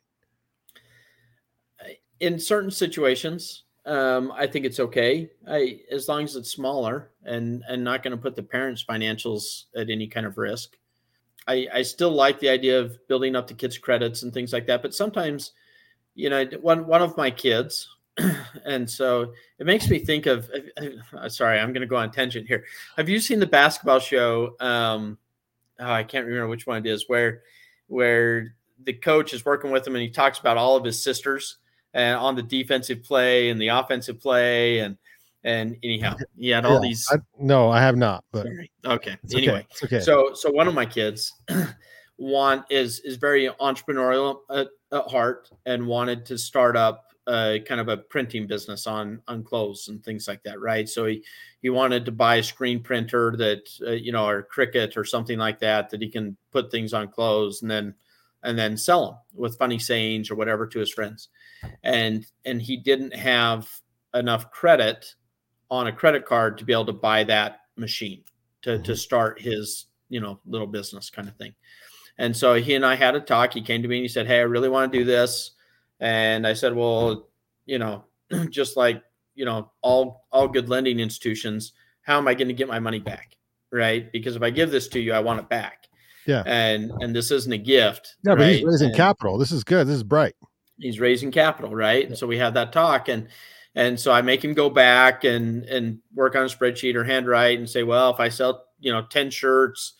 [2.21, 5.31] In certain situations, um, I think it's okay.
[5.49, 9.65] I, as long as it's smaller and and not going to put the parents' financials
[9.77, 10.77] at any kind of risk.
[11.49, 14.67] I, I still like the idea of building up the kids' credits and things like
[14.67, 14.83] that.
[14.83, 15.53] But sometimes,
[16.17, 17.89] you know, one one of my kids,
[18.65, 20.51] and so it makes me think of.
[21.17, 22.65] Uh, sorry, I'm going to go on tangent here.
[22.97, 24.57] Have you seen the basketball show?
[24.59, 25.17] Um,
[25.79, 27.09] oh, I can't remember which one it is.
[27.09, 27.43] Where
[27.87, 31.59] where the coach is working with him and he talks about all of his sisters
[31.97, 34.99] and on the defensive play and the offensive play and
[35.43, 37.09] and anyhow he had all yeah, these.
[37.11, 38.25] I, no, I have not.
[38.33, 38.47] But
[38.85, 39.17] okay.
[39.35, 40.01] Anyway, okay.
[40.01, 41.33] so so one of my kids
[42.19, 47.81] want is is very entrepreneurial at, at heart and wanted to start up uh, kind
[47.81, 50.89] of a printing business on on clothes and things like that, right?
[50.89, 51.25] So he
[51.63, 55.39] he wanted to buy a screen printer that uh, you know, or Cricut or something
[55.39, 57.95] like that that he can put things on clothes and then
[58.43, 61.29] and then sell them with funny sayings or whatever to his friends,
[61.83, 63.69] and and he didn't have
[64.15, 65.15] enough credit
[65.71, 68.23] on a credit card to be able to buy that machine
[68.63, 68.83] to mm-hmm.
[68.83, 71.55] to start his you know little business kind of thing.
[72.19, 73.53] And so he and I had a talk.
[73.53, 75.53] He came to me and he said, "Hey, I really want to do this."
[76.01, 77.29] And I said, well,
[77.65, 78.05] you know,
[78.51, 79.03] just like,
[79.35, 83.01] you know, all all good lending institutions, how am I going to get my money
[83.01, 83.37] back?
[83.73, 84.11] Right?
[84.13, 85.89] Because if I give this to you, I want it back.
[86.27, 86.43] Yeah.
[86.47, 88.17] And and this isn't a gift.
[88.25, 88.39] Yeah, right?
[88.39, 89.39] but he's raising and capital.
[89.39, 89.87] This is good.
[89.87, 90.35] This is bright.
[90.79, 92.07] He's raising capital, right?
[92.07, 93.29] And so we have that talk and
[93.75, 97.59] and so I make him go back and and work on a spreadsheet or handwrite
[97.59, 99.95] and say, well, if I sell, you know, 10 shirts,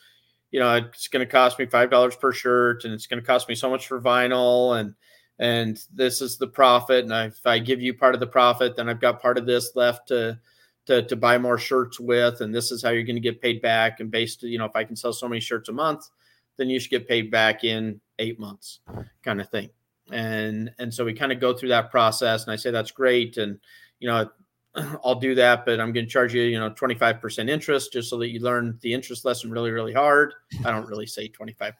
[0.51, 3.49] you know, it's going to cost me $5 per shirt and it's going to cost
[3.49, 4.95] me so much for vinyl and
[5.39, 7.05] and this is the profit.
[7.05, 9.73] And if I give you part of the profit, then I've got part of this
[9.75, 10.39] left to
[10.87, 13.61] to, to buy more shirts with, and this is how you're going to get paid
[13.61, 14.01] back.
[14.01, 16.09] And based, you know, if I can sell so many shirts a month,
[16.57, 18.81] then you should get paid back in eight months,
[19.23, 19.69] kind of thing.
[20.11, 23.37] And and so we kind of go through that process, and I say that's great,
[23.39, 23.59] and
[23.99, 24.29] you know,
[25.05, 28.19] I'll do that, but I'm going to charge you, you know, 25% interest just so
[28.19, 30.35] that you learn the interest lesson really, really hard.
[30.65, 31.73] I don't really say 25%,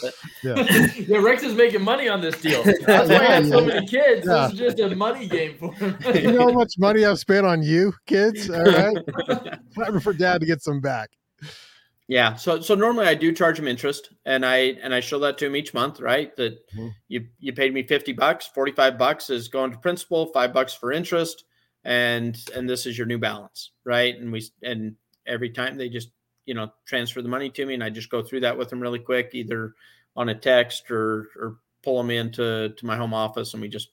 [0.00, 2.62] but yeah, yeah Rex is making money on this deal.
[2.86, 4.26] That's why I have so many kids.
[4.26, 4.48] Yeah.
[4.48, 5.96] This is just a money game for him.
[6.14, 8.48] you know how much money I've spent on you kids?
[8.50, 8.96] All right.
[9.74, 11.10] Time for dad to get some back.
[12.06, 12.34] Yeah.
[12.34, 15.46] So, so normally I do charge them interest and I, and I show that to
[15.46, 16.36] them each month, right?
[16.36, 16.88] That mm-hmm.
[17.08, 20.92] you, you paid me 50 bucks, 45 bucks is going to principal, five bucks for
[20.92, 21.44] interest
[21.84, 26.10] and and this is your new balance right and we and every time they just
[26.46, 28.80] you know transfer the money to me and i just go through that with them
[28.80, 29.74] really quick either
[30.16, 33.90] on a text or or pull them into to my home office and we just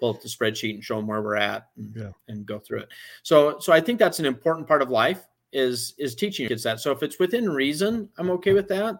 [0.00, 2.10] pull up the spreadsheet and show them where we're at and, yeah.
[2.28, 2.88] and go through it
[3.22, 6.80] so so i think that's an important part of life is is teaching kids that
[6.80, 8.96] so if it's within reason i'm okay with that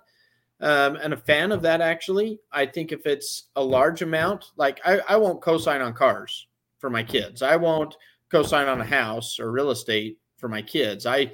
[0.60, 4.80] um, and a fan of that actually i think if it's a large amount like
[4.84, 6.46] i, I won't co-sign on cars
[6.78, 7.96] for my kids i won't
[8.30, 11.06] co-sign on a house or real estate for my kids.
[11.06, 11.32] I,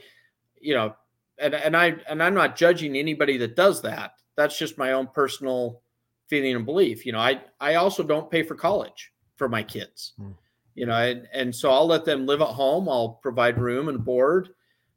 [0.60, 0.94] you know,
[1.38, 4.12] and and I and I'm not judging anybody that does that.
[4.36, 5.82] That's just my own personal
[6.28, 7.04] feeling and belief.
[7.04, 10.12] You know, I I also don't pay for college for my kids.
[10.18, 10.32] Hmm.
[10.74, 12.88] You know, and, and so I'll let them live at home.
[12.88, 14.48] I'll provide room and board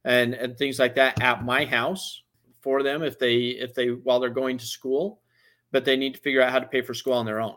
[0.08, 2.24] and and things like that at my house
[2.62, 5.22] for them if they if they while they're going to school,
[5.72, 7.56] but they need to figure out how to pay for school on their own.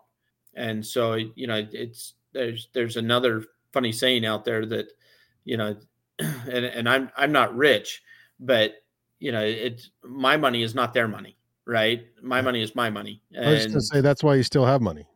[0.54, 4.86] And so, you know, it's there's there's another funny saying out there that
[5.44, 5.76] you know
[6.18, 8.02] and, and i'm i'm not rich
[8.38, 8.74] but
[9.18, 12.06] you know it's my money is not their money right?
[12.20, 14.80] My money is my money and, i was gonna say that's why you still have
[14.80, 15.06] money.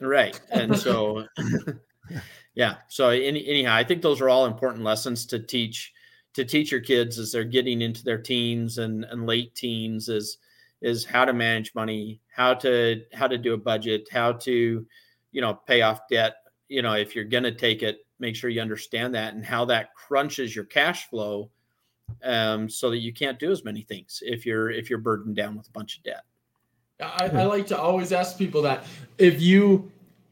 [0.00, 1.26] Right and so
[2.54, 5.92] yeah so any, anyhow i think those are all important lessons to teach
[6.38, 10.38] to teach your kids as they're getting into their teens and, and late teens is
[10.80, 14.86] is how to manage money how to how to do a budget how to
[15.32, 16.36] you know pay off debt
[16.68, 19.64] you know, if you're going to take it, make sure you understand that and how
[19.66, 21.50] that crunches your cash flow
[22.22, 25.56] um, so that you can't do as many things if you're if you're burdened down
[25.56, 26.22] with a bunch of debt.
[27.00, 28.84] I, I like to always ask people that
[29.18, 29.90] if you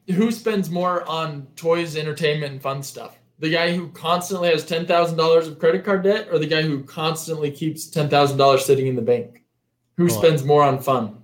[0.08, 4.86] who spends more on toys, entertainment, and fun stuff, The guy who constantly has ten
[4.86, 8.64] thousand dollars of credit card debt, or the guy who constantly keeps ten thousand dollars
[8.64, 9.42] sitting in the bank?
[9.96, 11.18] Who Oh, spends more on fun?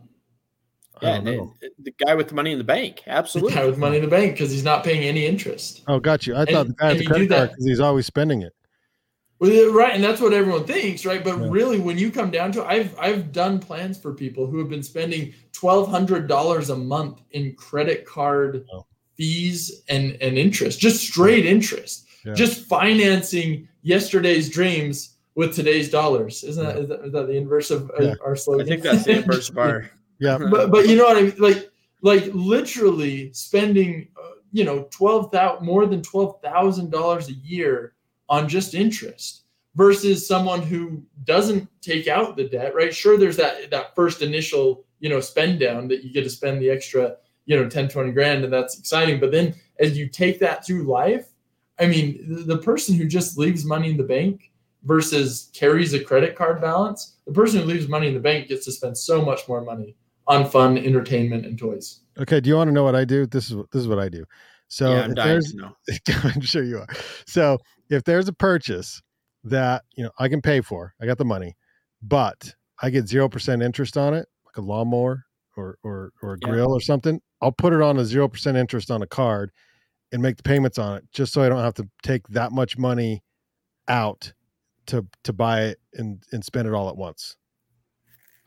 [1.01, 1.55] I Yeah, don't know.
[1.63, 3.03] it- the guy with the money in the bank.
[3.07, 3.55] Absolutely.
[3.55, 5.83] The guy with money in the bank because he's not paying any interest.
[5.89, 6.37] Oh, got you.
[6.37, 8.53] I thought the guy with the credit card because he's always spending it.
[9.39, 11.25] Well, right, and that's what everyone thinks, right?
[11.25, 11.47] But Yeah.
[11.51, 14.69] really, when you come down to, it, I've I've done plans for people who have
[14.69, 18.87] been spending twelve hundred dollars a month in credit card Oh.
[19.23, 22.35] Fees and and interest, just straight interest, Yeah.
[22.35, 26.43] just financing yesterday's dreams with today's dollars.
[26.45, 26.83] Isn't that, Yeah.
[26.83, 28.15] is that, is that the inverse of Yeah.
[28.25, 28.67] our I slogan?
[28.67, 29.91] think that's the inverse of our.
[30.19, 30.39] Yeah.
[30.51, 31.35] but but you know what I mean?
[31.39, 31.71] Like
[32.03, 37.95] like literally spending uh, you know twelve thousand more than twelve thousand dollars a year
[38.29, 39.45] on just interest
[39.77, 42.75] versus someone who doesn't take out the debt.
[42.75, 42.93] Right?
[42.95, 46.61] Sure, there's that that first initial you know spend down that you get to spend
[46.61, 47.17] the extra
[47.47, 50.85] you know 10 20 grand and that's exciting but then as you take that through
[50.85, 51.27] life
[51.81, 54.51] i mean the, the person who just leaves money in the bank
[54.85, 58.65] versus carries a credit card balance the person who leaves money in the bank gets
[58.65, 59.97] to spend so much more money
[60.29, 62.41] on fun entertainment and toys Okay.
[62.41, 63.27] Do you want to know what I do?
[63.27, 64.25] This is this is what I do.
[64.69, 65.77] So yeah, I'm dying there's to know.
[66.25, 66.87] I'm sure you are.
[67.27, 67.59] So
[67.91, 69.03] if there's a purchase
[69.45, 71.57] that you know I can pay for, I got the money,
[72.03, 75.25] but I get zero percent interest on it, like a lawnmower
[75.57, 76.49] or or or a Yeah.
[76.51, 77.21] grill or something.
[77.41, 79.51] I'll put it on a zero percent interest on a card
[80.13, 82.77] and make the payments on it, just so I don't have to take that much
[82.79, 83.23] money
[83.89, 84.33] out
[84.87, 87.37] to to buy it and and spend it all at once.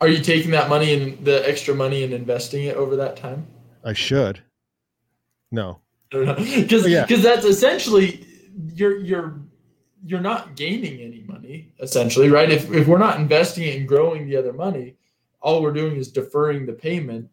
[0.02, 3.48] are you taking that money and the extra money and investing it over that time
[3.84, 4.42] I should.
[5.52, 5.80] No.
[6.14, 7.06] I don't know because oh, Yeah.
[7.06, 8.26] because that's essentially
[8.74, 9.40] you're you're
[10.06, 14.28] you're not gaining any money essentially right if if we're not investing it and growing
[14.28, 14.96] the other money
[15.46, 17.30] all we're doing is deferring the payment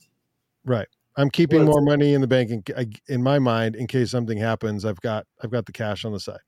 [0.65, 0.87] Right.
[1.17, 4.39] I'm keeping Well, more money in the bank in, in my mind in case something
[4.39, 4.85] happens.
[4.85, 6.41] I've got I've got the cash on the side.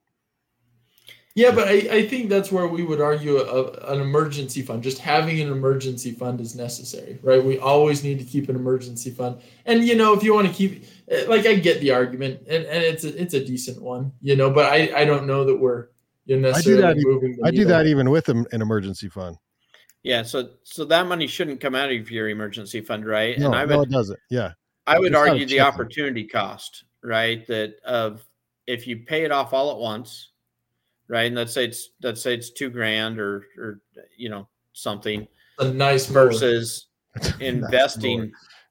[1.35, 4.99] yeah but i, I think that's where we would argue a, an emergency fund just
[4.99, 9.41] having an emergency fund is necessary right we always need to keep an emergency fund
[9.67, 10.85] and you know if you want to keep
[11.27, 14.49] like i get the argument and, and it's a, it's a decent one you know
[14.49, 15.89] but i i don't know that we're
[16.27, 19.09] you know I do necessarily that moving I do that even with an, an emergency
[19.09, 19.37] fund.
[20.05, 23.39] Yeah, so so that money shouldn't come out of your emergency fund, right?
[23.39, 24.21] No, and I no, would it doesn't.
[24.31, 24.53] Yeah.
[24.87, 25.63] I would It's argue the checking.
[25.63, 27.45] opportunity cost, right?
[27.47, 28.23] That of
[28.67, 30.31] if you pay it off all at once,
[31.09, 31.25] right?
[31.27, 33.81] And let's say it's let's say it's two grand or or
[34.17, 35.27] you know something
[35.59, 36.87] a nice versus
[37.17, 38.19] Nice investing.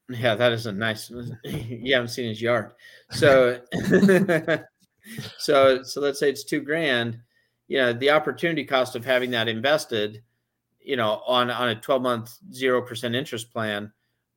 [0.09, 0.19] Lord.
[0.21, 1.09] yeah, that is a nice.
[1.43, 2.73] you haven't seen his yard,
[3.09, 3.59] so
[5.39, 7.17] so so let's say it's two grand.
[7.67, 10.21] You know, the opportunity cost of having that invested,
[10.83, 13.91] you know, on on a twelve month zero percent interest plan,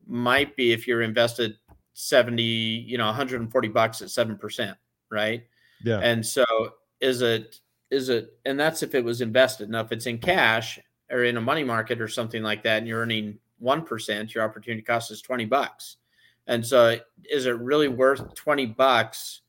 [0.07, 1.57] might be if you're invested
[1.93, 4.77] seventy, you know, one hundred and forty bucks at seven percent,
[5.11, 5.45] right?
[5.85, 5.99] Yeah.
[5.99, 6.45] And so
[7.01, 9.71] is it is it and that's if it was invested.
[9.71, 10.79] Now if it's in cash
[11.11, 14.83] or in a money market or something like that and you're earning 1%, your opportunity
[14.83, 15.97] cost is 20 bucks.
[16.47, 16.99] And so
[17.31, 19.43] is it really worth 20 bucks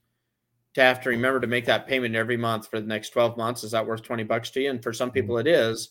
[0.74, 3.64] to have to remember to make that payment every month for the next 12 months?
[3.64, 4.70] Is that worth 20 bucks to you?
[4.70, 5.16] And for some mm-hmm.
[5.16, 5.90] people it is.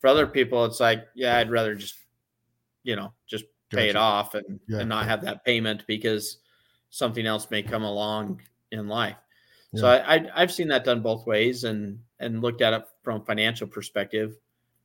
[0.00, 1.94] For other people it's like, yeah, I'd rather just
[2.84, 4.78] you know, just pay it off and, Yeah.
[4.78, 6.38] and not have that payment because
[6.90, 8.40] something else may come along
[8.70, 9.16] in life.
[9.74, 10.04] So Yeah.
[10.06, 13.24] I, I I've seen that done both ways and and looked at it from a
[13.24, 14.38] financial perspective.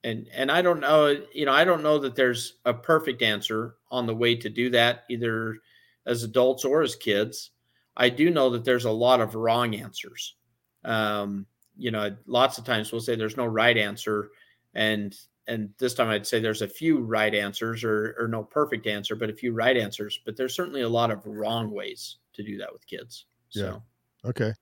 [0.03, 3.75] And and I don't know, you know, I don't know that there's a perfect answer
[3.89, 5.59] on the way to do that, either
[6.05, 7.51] as adults or as kids.
[7.95, 10.35] I do know that there's a lot of wrong answers.
[10.83, 11.45] Um,
[11.77, 14.31] you know, lots of times we'll say there's no right answer,
[14.73, 15.15] and
[15.47, 19.15] and this time I'd say there's a few right answers or or no perfect answer,
[19.15, 20.19] but a few right answers.
[20.25, 23.25] But there's certainly a lot of wrong ways to do that with kids.
[23.49, 23.81] So.
[24.23, 24.29] Yeah.
[24.29, 24.53] Okay.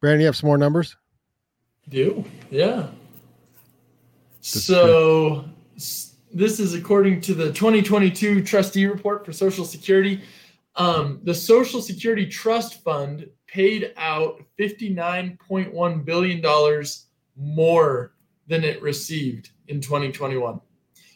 [0.00, 0.96] Brandon, you have some more numbers?
[1.88, 2.88] Do yeah.
[4.40, 5.44] So
[5.76, 10.20] this is according to the 2022 trustee report for Social Security.
[10.74, 17.06] Um, the Social Security Trust Fund paid out 59.1 billion dollars
[17.36, 18.12] more
[18.46, 20.60] than it received in 2021.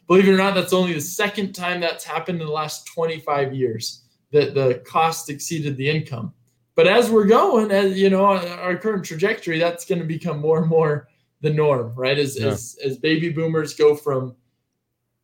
[0.07, 3.55] Believe it or not, that's only the second time that's happened in the last 25
[3.55, 6.33] years that the cost exceeded the income.
[6.75, 10.59] But as we're going, as you know, our current trajectory, that's going to become more
[10.59, 11.09] and more
[11.41, 12.19] the norm, right?
[12.19, 12.49] As Yeah.
[12.49, 14.35] as as baby boomers go from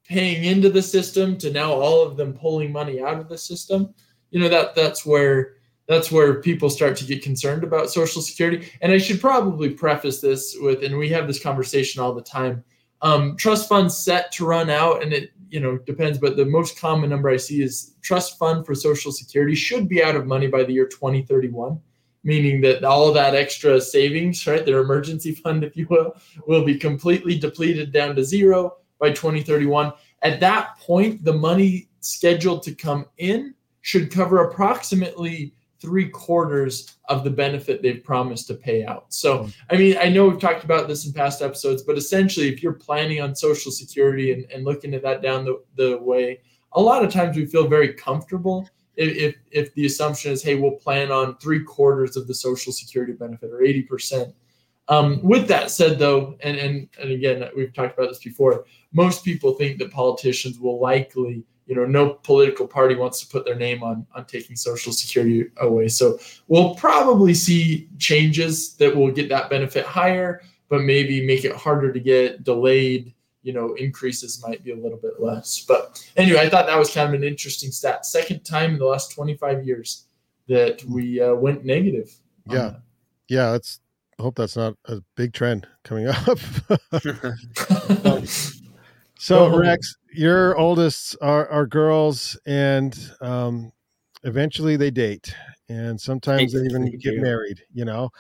[0.05, 3.93] paying into the system to now all of them pulling money out of the system,
[4.31, 5.56] you know that that's where
[5.87, 8.69] that's where people start to get concerned about social security.
[8.81, 12.65] And I should probably preface this with, and we have this conversation all the time.
[13.03, 16.81] Um, trust funds set to run out, and it you know depends, but the most
[16.81, 20.47] common number I see is trust fund for social security should be out of money
[20.47, 21.81] by the year 2031
[22.27, 26.13] meaning that all that extra savings, right, their emergency fund, if you will,
[26.49, 29.93] will be completely depleted down to zero by 2031.
[30.23, 37.25] At that point, the money scheduled to come in should cover approximately three quarters of
[37.25, 39.07] the benefit they've promised to pay out.
[39.09, 39.51] So, hmm.
[39.71, 42.73] I mean, I know we've talked about this in past episodes, but essentially, if you're
[42.73, 46.41] planning on Social Security and, and looking at that down the, the way,
[46.73, 50.55] a lot of times we feel very comfortable if, if, if the assumption is, hey,
[50.55, 54.33] we'll plan on three quarters of the Social Security benefit or 80%.
[54.89, 59.25] Um, with that said, though, and, and, and again, we've talked about this before, most
[59.25, 63.57] people think that politicians will likely you know no political party wants to put their
[63.57, 65.89] name on on taking social security away.
[65.89, 71.53] So we'll probably see changes that will get that benefit higher but maybe make it
[71.53, 75.65] harder to get delayed you know increases might be a little bit less.
[75.67, 78.07] But anyway i thought that was kind of an interesting stat.
[78.07, 80.07] Second time in the last 25 years
[80.49, 82.15] that we uh, went negative
[82.49, 82.75] yeah.
[83.29, 83.81] yeah that's
[84.19, 86.39] I hope that's not a big trend coming up
[89.19, 93.73] so rex your oldest are, are girls and um,
[94.25, 95.35] eventually they date
[95.69, 98.11] and sometimes they even get married you know?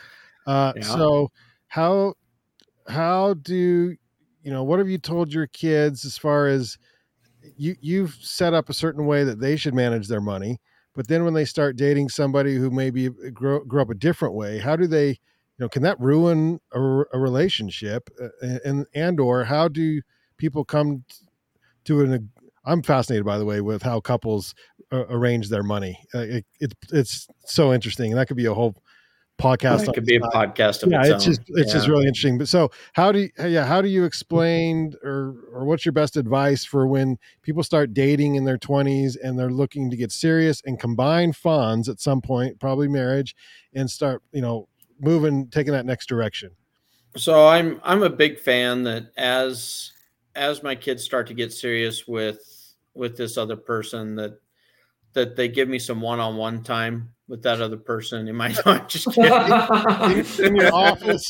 [0.46, 0.82] Uh, yeah.
[0.82, 1.30] so
[1.68, 2.14] how
[2.88, 3.94] how do
[4.42, 6.78] you know what have you told your kids as far as
[7.56, 10.58] you you've set up a certain way that they should manage their money
[10.94, 14.58] but then when they start dating somebody who maybe grow, grow up a different way
[14.58, 15.16] how do they you
[15.58, 16.80] know can that ruin a,
[17.12, 18.28] a relationship uh,
[18.64, 20.00] and and or how do
[20.36, 21.04] people come
[21.84, 22.30] to an
[22.66, 24.54] I'm fascinated, by the way, with how couples
[24.92, 25.98] uh, arrange their money.
[26.14, 28.74] Uh, it, it, it's so interesting, and that could be a whole
[29.38, 29.88] podcast.
[29.88, 30.90] It could be a podcast.
[30.90, 31.74] yeah, its, it's just it's yeah.
[31.74, 32.38] just really interesting.
[32.38, 36.16] But so, how do you, yeah, how do you explain, or or what's your best
[36.16, 40.60] advice for when people start dating in their 20s and they're looking to get serious
[40.64, 43.36] and combine funds at some point, probably marriage,
[43.74, 44.68] and start you know
[45.00, 46.50] moving, taking that next direction.
[47.16, 49.92] So I'm I'm a big fan that as
[50.36, 54.38] as my kids start to get serious with with this other person that
[55.14, 58.28] that they give me some one-on-one time with that other person.
[58.28, 60.44] In my not just kidding.
[60.46, 61.28] in your office.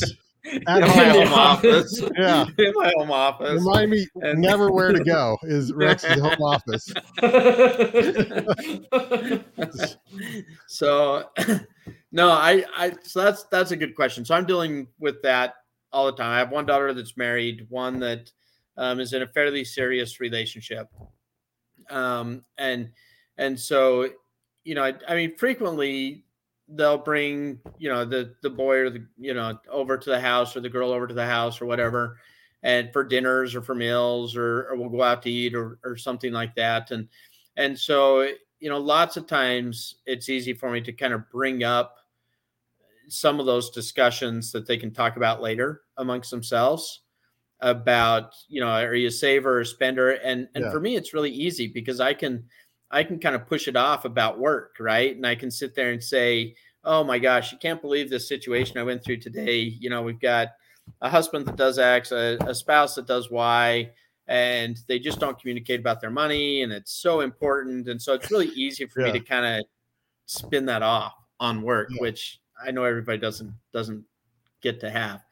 [0.68, 2.02] At in my home office.
[2.16, 2.46] Yeah.
[2.58, 3.64] In my home office.
[3.64, 6.92] Remind me and, never where to go is Rex's home office.
[10.68, 11.28] so
[12.12, 14.24] no, I I so that's that's a good question.
[14.24, 15.54] So I'm dealing with that
[15.92, 16.30] all the time.
[16.30, 18.30] I have one daughter that's married, one that
[18.76, 20.88] um, is in a fairly serious relationship,
[21.90, 22.90] um, and
[23.38, 24.08] and so
[24.64, 26.24] you know, I, I, mean, frequently
[26.68, 30.56] they'll bring you know the the boy or the you know over to the house
[30.56, 32.18] or the girl over to the house or whatever,
[32.62, 35.96] and for dinners or for meals or, or we'll go out to eat or or
[35.96, 37.08] something like that, and
[37.56, 41.62] and so you know, lots of times it's easy for me to kind of bring
[41.62, 41.98] up
[43.08, 47.02] some of those discussions that they can talk about later amongst themselves
[47.60, 50.70] about you know are you a saver or a spender and and yeah.
[50.70, 52.44] for me it's really easy because i can
[52.90, 55.90] i can kind of push it off about work right and i can sit there
[55.90, 56.54] and say
[56.84, 60.20] oh my gosh you can't believe this situation i went through today you know we've
[60.20, 60.48] got
[61.00, 63.90] a husband that does x a, a spouse that does y
[64.28, 68.30] and they just don't communicate about their money and it's so important and so it's
[68.30, 69.12] really easy for yeah.
[69.12, 69.64] me to kind of
[70.26, 72.02] spin that off on work yeah.
[72.02, 74.04] which i know everybody doesn't doesn't
[74.60, 75.22] get to have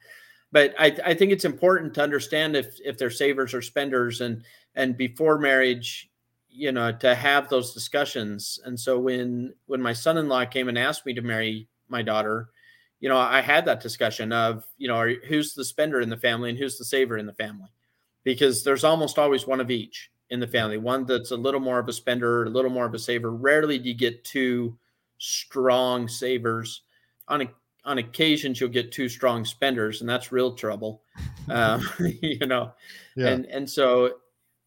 [0.55, 4.41] but I, I think it's important to understand if if they're savers or spenders and
[4.73, 6.09] and before marriage
[6.49, 8.57] you know to have those discussions.
[8.63, 12.49] And so when when my son-in-law came and asked me to marry my daughter
[13.01, 16.49] you know i had that discussion of you know who's the spender in the family
[16.49, 17.67] and who's the saver in the family?
[18.23, 21.79] Because there's almost always one of each in the family one that's a little more
[21.79, 23.31] of a spender a little more of a saver.
[23.31, 24.77] Rarely do you get two
[25.17, 26.83] strong savers.
[27.27, 27.49] On a
[27.85, 31.01] on occasions you'll get two strong spenders, and that's real trouble.
[31.47, 31.87] Um,
[32.21, 32.71] you know,
[33.15, 33.27] yeah.
[33.27, 34.13] and and so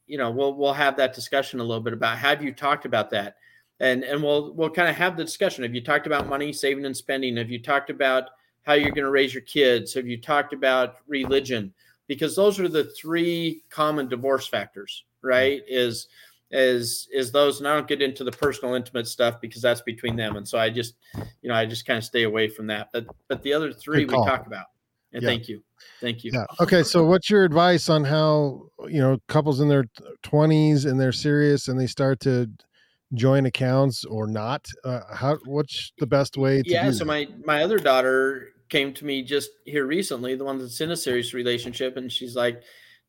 [0.06, 3.10] you know we'll we'll have that discussion a little bit about have you talked about
[3.10, 3.34] that,
[3.80, 5.64] and and we'll we'll kind of have the discussion.
[5.64, 7.36] Have you talked about money, saving, and spending?
[7.36, 8.30] Have you talked about
[8.62, 9.92] how you're going to raise your kids?
[9.94, 11.74] Have you talked about religion?
[12.06, 15.62] Because those are the three common divorce factors, right?
[15.66, 16.06] Is
[16.50, 20.16] is is those and i don't get into the personal intimate stuff because that's between
[20.16, 20.36] them.
[20.36, 20.94] And so i just
[21.42, 22.88] you know i just kind of stay away from that.
[22.92, 24.66] But but the other three we talk about.
[25.12, 25.28] And yeah.
[25.28, 25.62] thank you.
[26.00, 26.32] Thank you.
[26.34, 26.44] Yeah.
[26.60, 29.84] okay so what's your advice on how you know couples in their
[30.22, 32.50] 20s and they're serious and they start to
[33.14, 34.66] join accounts or not?
[34.84, 37.04] Uh, how what's the best way to yeah so that?
[37.06, 40.96] my my other daughter came to me just here recently the one that's in a
[40.96, 42.62] serious relationship and she's like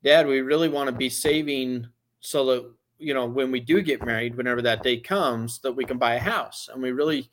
[0.06, 1.86] dad we really want to be saving
[2.22, 5.86] so that you know, when we do get married, whenever that day comes, that we
[5.86, 6.70] can buy a house.
[6.72, 7.30] And we really,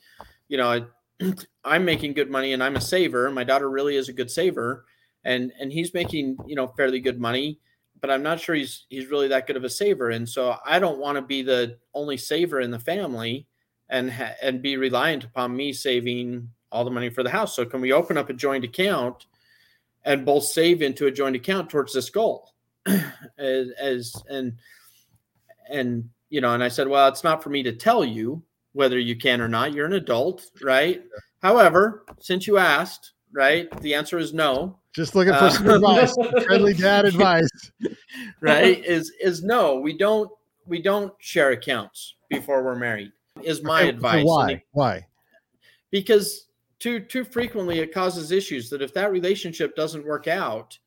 [0.49, 0.87] you know,
[1.65, 3.31] I'm making good money and I'm a saver.
[3.31, 4.85] My daughter really is a good saver,
[5.25, 7.59] and and he's making you know fairly good money,
[8.01, 10.11] but I'm not sure he's he's really that good of a saver.
[10.11, 13.47] And so I don't want to be the only saver in the family,
[13.89, 17.57] and ha- and be reliant upon me saving all the money for the house.
[17.57, 19.27] So can we open up a joint account,
[20.05, 22.53] and both save into a joint account towards this goal,
[23.39, 24.57] as, as and
[25.71, 28.43] and you know, and I said, well, it's not for me to tell you
[28.73, 29.73] whether you can or not.
[29.73, 30.97] You're an adult, right?
[30.97, 31.21] Yeah.
[31.43, 34.79] However, since you asked, right, the answer is no.
[34.93, 36.15] Just looking for uh, some advice,
[36.45, 37.71] friendly dad advice,
[38.41, 38.83] right?
[38.85, 39.77] Is is no.
[39.79, 40.31] We don't
[40.67, 43.13] we don't share accounts before we're married.
[43.43, 44.23] Is my okay, advice.
[44.23, 44.63] So why?
[44.73, 45.07] why?
[45.91, 46.47] Because
[46.79, 50.79] too too frequently it causes issues that if that relationship doesn't work out,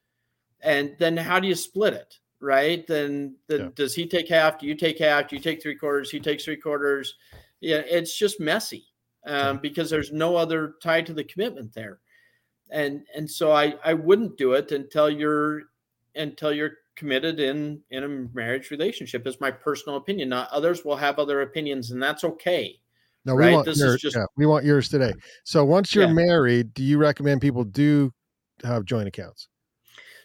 [0.61, 2.17] and then how do you split it?
[2.41, 2.87] Right?
[2.87, 3.69] Then, then yeah.
[3.75, 4.59] does he take half?
[4.59, 5.27] Do you take half?
[5.27, 6.09] Do you take three quarters?
[6.09, 7.15] He takes three quarters
[7.61, 8.85] yeah, it's just messy
[9.25, 11.99] um, because there's no other tie to the commitment there,
[12.69, 15.63] and and so I I wouldn't do it until you're
[16.15, 19.27] until you're committed in in a marriage relationship.
[19.27, 20.29] Is my personal opinion.
[20.29, 22.79] Not others will have other opinions, and that's okay.
[23.25, 23.53] No, we right?
[23.53, 25.11] want this yours, just, yeah, we want yours today.
[25.43, 28.13] So once you're married, do you recommend people do
[28.63, 29.49] have joint accounts?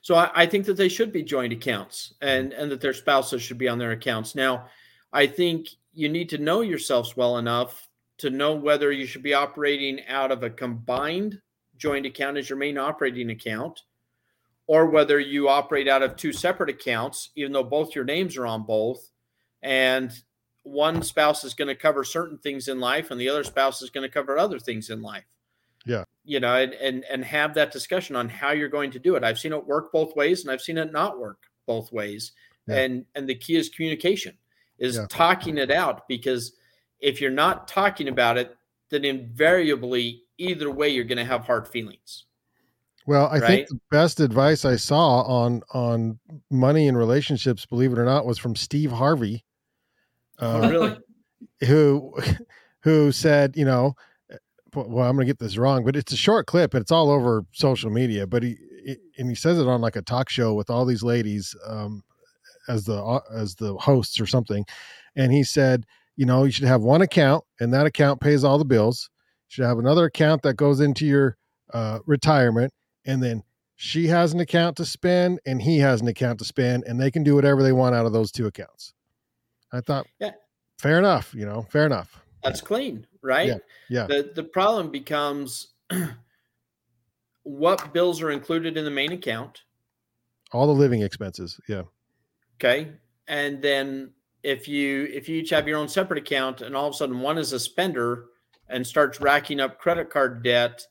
[0.04, 3.40] So I, I, think that they should be joint accounts, and and that their spouses
[3.40, 4.34] should be on their accounts.
[4.34, 4.66] Now,
[5.14, 7.88] I think you need to know yourselves well enough
[8.18, 11.40] to know whether you should be operating out of a combined
[11.78, 13.80] joint account as your main operating account
[14.66, 18.46] or whether you operate out of two separate accounts even though both your names are
[18.46, 19.10] on both
[19.62, 20.12] and
[20.64, 23.90] one spouse is going to cover certain things in life and the other spouse is
[23.90, 25.24] going to cover other things in life
[26.24, 29.24] you know and, and and have that discussion on how you're going to do it
[29.24, 32.32] i've seen it work both ways and i've seen it not work both ways
[32.66, 32.76] yeah.
[32.76, 34.36] and and the key is communication
[34.78, 35.06] is yeah.
[35.08, 36.52] talking it out because
[37.00, 38.56] if you're not talking about it,
[38.90, 42.24] then invariably either way you're going to have hard feelings.
[43.06, 43.46] Well, I right?
[43.46, 46.18] think the best advice I saw on on
[46.50, 49.44] money and relationships, believe it or not, was from Steve Harvey.
[50.40, 50.96] Uh, oh, really?
[51.68, 52.16] Who
[52.80, 53.94] who said, you know,
[54.76, 57.10] well, I'm going to get this wrong, but it's a short clip and it's all
[57.10, 58.26] over social media.
[58.26, 58.56] But he
[59.18, 61.54] and he says it on like a talk show with all these ladies.
[61.66, 62.02] Um,
[62.68, 64.64] as the uh, as the hosts or something,
[65.16, 65.84] and he said,
[66.16, 69.10] you know, you should have one account, and that account pays all the bills.
[69.48, 71.36] You should have another account that goes into your
[71.72, 72.72] uh, retirement,
[73.04, 73.42] and then
[73.76, 77.10] she has an account to spend, and he has an account to spend, and they
[77.10, 78.94] can do whatever they want out of those two accounts.
[79.72, 80.32] I thought, yeah,
[80.78, 81.34] fair enough.
[81.34, 82.23] You know, fair enough.
[82.44, 83.48] That's clean, right?
[83.48, 83.58] Yeah.
[83.88, 84.06] yeah.
[84.06, 85.68] The the problem becomes
[87.42, 89.62] what bills are included in the main account.
[90.52, 91.58] All the living expenses.
[91.68, 91.82] Yeah.
[92.56, 92.92] Okay.
[93.26, 96.94] And then if you if you each have your own separate account and all of
[96.94, 98.26] a sudden one is a spender
[98.68, 100.86] and starts racking up credit card debt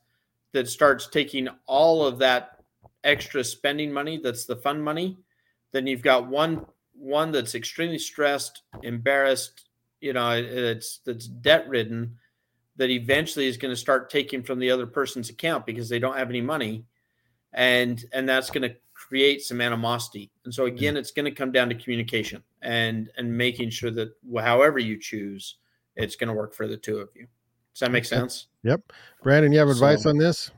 [0.52, 2.62] that starts taking all of that
[3.02, 5.18] extra spending money that's the fun money,
[5.72, 6.64] then you've got one
[6.96, 9.68] one that's extremely stressed, embarrassed,
[10.04, 12.16] you know, it's that's debt ridden
[12.76, 16.18] that eventually is going to start taking from the other person's account because they don't
[16.18, 16.84] have any money
[17.54, 20.30] and and that's going to create some animosity.
[20.44, 20.76] And so mm-hmm.
[20.76, 24.98] again, it's going to come down to communication and and making sure that however you
[25.00, 25.56] choose,
[25.96, 27.26] it's going to work for the two of you.
[27.72, 28.48] Does that make sense?
[28.62, 28.92] Yep.
[29.22, 30.50] Brandon, you have advice so, on this?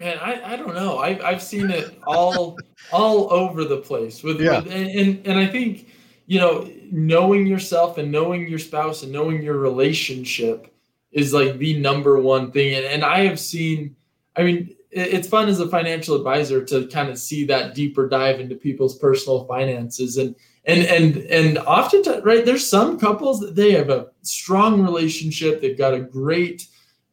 [0.00, 0.98] Man, I, I don't know.
[0.98, 2.58] I've I've seen it all
[2.90, 4.58] all over the place with, yeah.
[4.58, 5.88] with and, and and I think
[6.26, 10.72] you know knowing yourself and knowing your spouse and knowing your relationship
[11.16, 12.74] is like the number one thing.
[12.74, 13.96] And, and I have seen,
[14.36, 18.38] I mean, it's fun as a financial advisor to kind of see that deeper dive
[18.38, 23.72] into people's personal finances and and and and often right there's some couples that they
[23.72, 26.66] have a strong relationship they've got a great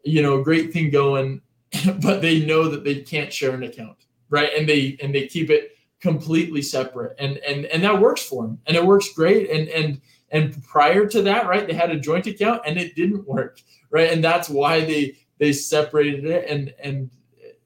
[0.06, 1.42] you know great thing going
[2.02, 3.98] but they know that they can't share an account
[4.30, 5.73] right and they and they keep it
[6.04, 10.02] completely separate and and and that works for them and it works great and and
[10.32, 14.12] and prior to that right they had a joint account and it didn't work right
[14.12, 17.10] and that's why they they separated it and and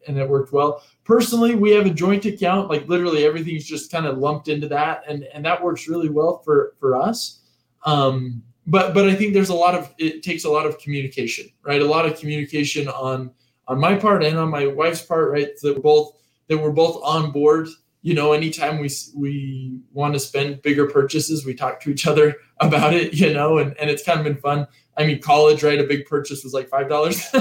[0.08, 0.84] and it worked well.
[1.04, 5.04] Personally, we have a joint account, like literally everything's just kind of lumped into that,
[5.08, 7.42] and and that works really well for for us.
[7.86, 11.48] Um, but but I think there's a lot of it takes a lot of communication,
[11.64, 11.82] right?
[11.82, 13.32] A lot of communication on
[13.68, 15.50] on my part and on my wife's part, right?
[15.62, 16.14] That both
[16.48, 17.68] that we're both on board
[18.08, 22.36] you know anytime we we want to spend bigger purchases we talk to each other
[22.60, 24.66] about it you know and, and it's kind of been fun.
[24.96, 27.22] I mean college right a big purchase was like five dollars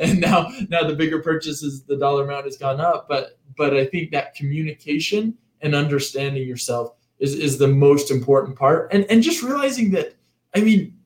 [0.00, 3.86] and now now the bigger purchases the dollar amount has gone up but but i
[3.86, 8.92] think that communication and understanding yourself is is the most important part.
[8.92, 10.14] And and just realizing that
[10.56, 10.96] i mean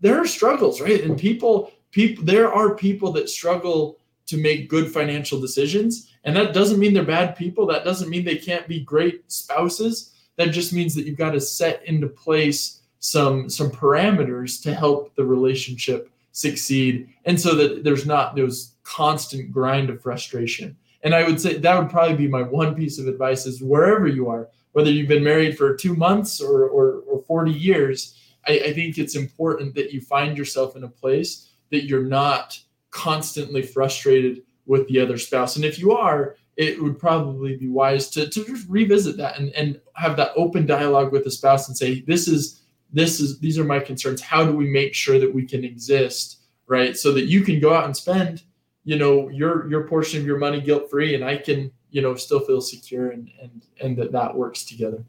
[0.00, 1.02] there are struggles right?
[1.02, 6.54] And people people there are people that struggle to make good financial decisions and that
[6.54, 7.66] doesn't mean they're bad people.
[7.66, 10.12] That doesn't mean they can't be great spouses.
[10.36, 15.14] That just means that you've got to set into place some some parameters to help
[15.14, 17.08] the relationship succeed.
[17.26, 20.76] And so that there's not those constant grind of frustration.
[21.02, 24.08] And i would say that would probably be my one piece of advice is wherever
[24.08, 28.18] you are whether you've been married for two months or or, or 40 years
[28.48, 32.58] I, I think it's important that you find yourself in a place that you're not
[32.90, 35.56] constantly frustrated with the other spouse.
[35.56, 39.50] And if you are it would probably be wise to, to just revisit that and,
[39.54, 42.62] and have that open dialogue with the spouse and say this is
[42.92, 44.20] this is these are my concerns.
[44.20, 46.96] How do we make sure that we can exist right?
[46.96, 48.42] So that you can go out and spend
[48.84, 52.14] you know your your portion of your money guilt free and i can you know
[52.14, 55.04] still feel secure and and and that that works together.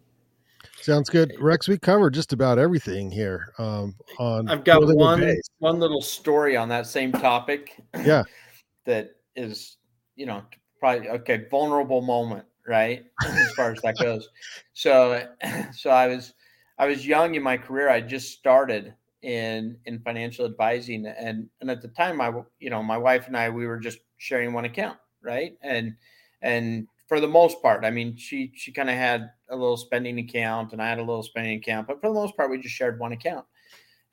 [0.82, 1.34] Sounds good.
[1.40, 6.56] Rex we covered just about everything here um on i've got one one little story
[6.56, 8.24] on that same topic yeah.
[8.86, 9.78] that is
[10.16, 10.44] you know
[10.80, 13.06] probably okay vulnerable moment right?
[13.24, 14.28] As far as that goes.
[14.74, 15.26] So
[15.74, 16.34] so i was
[16.78, 17.90] i was young in my career.
[17.90, 22.84] I just started in in financial advising and and at the time i you know
[22.84, 25.54] my wife and i we were just sharing one account right?
[25.62, 25.96] And
[26.42, 30.20] and for the most part i mean she she kind of had a little spending
[30.20, 32.76] account and i had a little spending account but for the most part we just
[32.76, 33.46] shared one account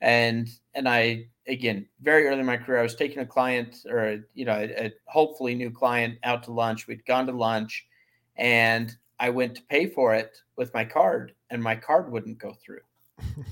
[0.03, 4.19] and and i again very early in my career i was taking a client or
[4.33, 6.87] you know a, a hopefully new client out to lunch.
[6.87, 7.87] We'd gone to lunch
[8.35, 12.53] and i went to pay for it with my card and my card wouldn't go
[12.53, 12.81] through.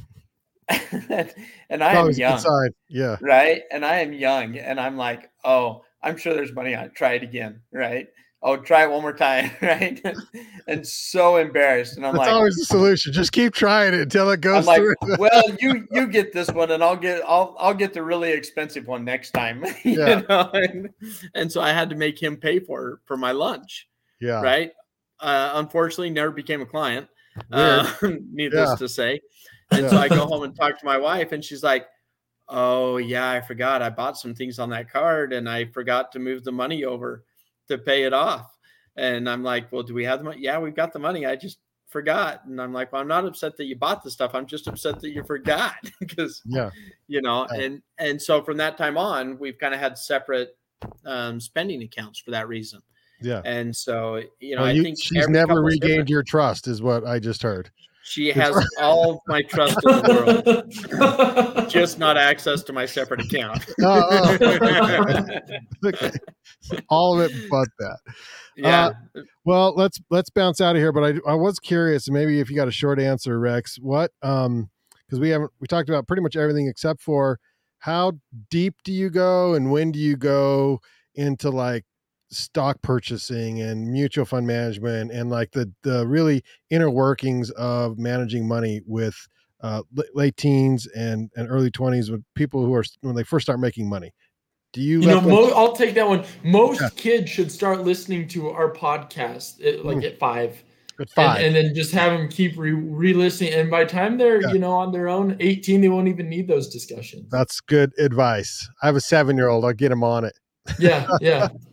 [1.70, 3.18] And i am young yeah.
[3.20, 3.64] right?
[3.72, 6.96] And i am young and i'm like oh i'm sure there's money on it.
[6.96, 8.08] Try it again right
[8.44, 10.02] oh, try it one more time, right?
[10.68, 11.98] and so embarrassed.
[11.98, 13.14] And I'm That's like, always the solution.
[13.14, 14.96] Just keep trying it until it goes I'm through.
[15.02, 18.32] like, well, you you get this one, and I'll get I'll I'll get the really
[18.32, 19.64] expensive one next time.
[19.84, 20.22] you Yeah.
[20.28, 20.50] know?
[20.54, 20.90] and,
[21.36, 23.88] and so I had to make him pay for for my lunch,
[24.20, 24.42] yeah.
[24.42, 24.72] right?
[25.20, 27.08] Uh, unfortunately, never became a client.
[27.52, 28.76] Uh, needless Yeah.
[28.76, 29.22] to say.
[29.70, 31.88] And so I go home and talk to my wife, and she's like,
[32.50, 33.82] "Oh yeah, I forgot.
[33.82, 37.24] I bought some things on that card, and I forgot to move the money over
[37.72, 38.56] to pay it off."
[38.96, 40.42] And I'm like, "Well, do we have the money?
[40.42, 41.26] Yeah, we've got the money.
[41.26, 44.32] I just forgot." And I'm like, "Well, I'm not upset that you bought the stuff.
[44.34, 46.70] I'm just upset that you forgot because Yeah.
[47.08, 47.62] you know." Yeah.
[47.62, 50.56] And and so from that time on, we've kind of had separate
[51.06, 52.82] um, spending accounts for that reason.
[53.22, 53.42] Yeah.
[53.46, 56.10] And so you know, Well, I you- think she's never regained different.
[56.10, 57.70] your trust, is what I just heard.
[58.04, 63.22] She has all of my trust in the world, just not access to my separate
[63.22, 63.66] account.
[63.82, 65.38] Oh, oh.
[65.86, 66.12] okay.
[66.90, 67.98] All of it but that.
[68.08, 68.12] Uh,
[68.56, 68.90] yeah,
[69.46, 70.92] Well, let's let's bounce out of here.
[70.92, 74.70] But I I was curious, maybe if you got a short answer, Rex, what um
[75.06, 77.40] because we haven't we talked about pretty much everything except for
[77.80, 78.14] how
[78.50, 80.80] deep do you go and when do you go
[81.16, 81.84] into like
[82.32, 88.48] stock purchasing and mutual fund management and like the the really inner workings of managing
[88.48, 89.16] money with
[89.62, 89.82] uh,
[90.14, 93.88] late teens and and early 20s with people who are when they first start making
[93.90, 94.12] money
[94.74, 96.24] do you, You know, them- mo- I'll take that one.
[96.46, 96.88] Most Yeah.
[96.96, 100.06] kids should start listening to our podcast at, like Mm.
[100.06, 100.64] at five,
[100.98, 103.52] at five And, and then just have them keep re- re-listening.
[103.54, 104.54] And by the time they're Yeah.
[104.54, 107.30] you know on their own, eighteen, they won't even need those discussions.
[107.30, 110.34] that's good advice i have a seven year old i'll get him on it
[110.80, 111.50] yeah, yeah.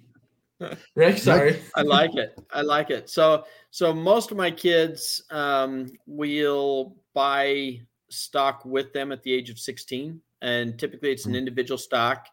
[0.97, 1.61] Rex, sorry.
[1.75, 2.39] I like it.
[2.53, 3.09] I like it.
[3.09, 9.51] So so most of my kids um, will buy stock with them at the age
[9.51, 11.39] of 16, and typically it's an Mhm.
[11.39, 12.27] individual stock.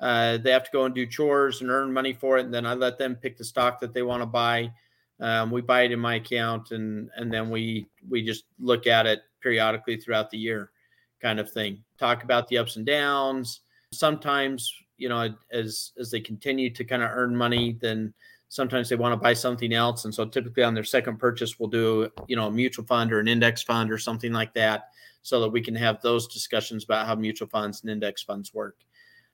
[0.00, 2.66] Uh, they have to go and do chores and earn money for it, and then
[2.66, 4.72] I let them pick the stock that they want to buy.
[5.20, 9.06] Um, we buy it in my account, and and then we we just look at
[9.06, 10.72] it periodically throughout the year,
[11.20, 11.84] kind of thing.
[11.98, 13.60] Talk about the ups and downs.
[13.92, 18.14] Sometimes you know as as they continue to kind of earn money, then
[18.48, 21.68] sometimes they want to buy something else, and so typically on their second purchase, we'll
[21.68, 24.90] do you know a mutual fund or an index fund or something like that,
[25.22, 28.76] so that we can have those discussions about how mutual funds and index funds work.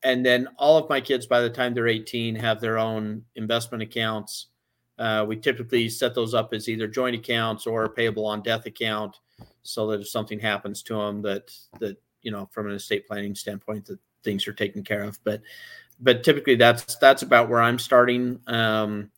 [0.04, 3.82] And then all of my kids, by the time they're 18, have their own investment
[3.82, 4.46] accounts.
[4.98, 9.18] Uh, we typically set those up as either joint accounts or payable on death account,
[9.62, 13.34] so that if something happens to them, that that you know from an estate planning
[13.34, 15.18] standpoint, that things are taken care of.
[15.24, 15.42] But
[16.00, 19.10] but typically that's that's about where I'm starting um,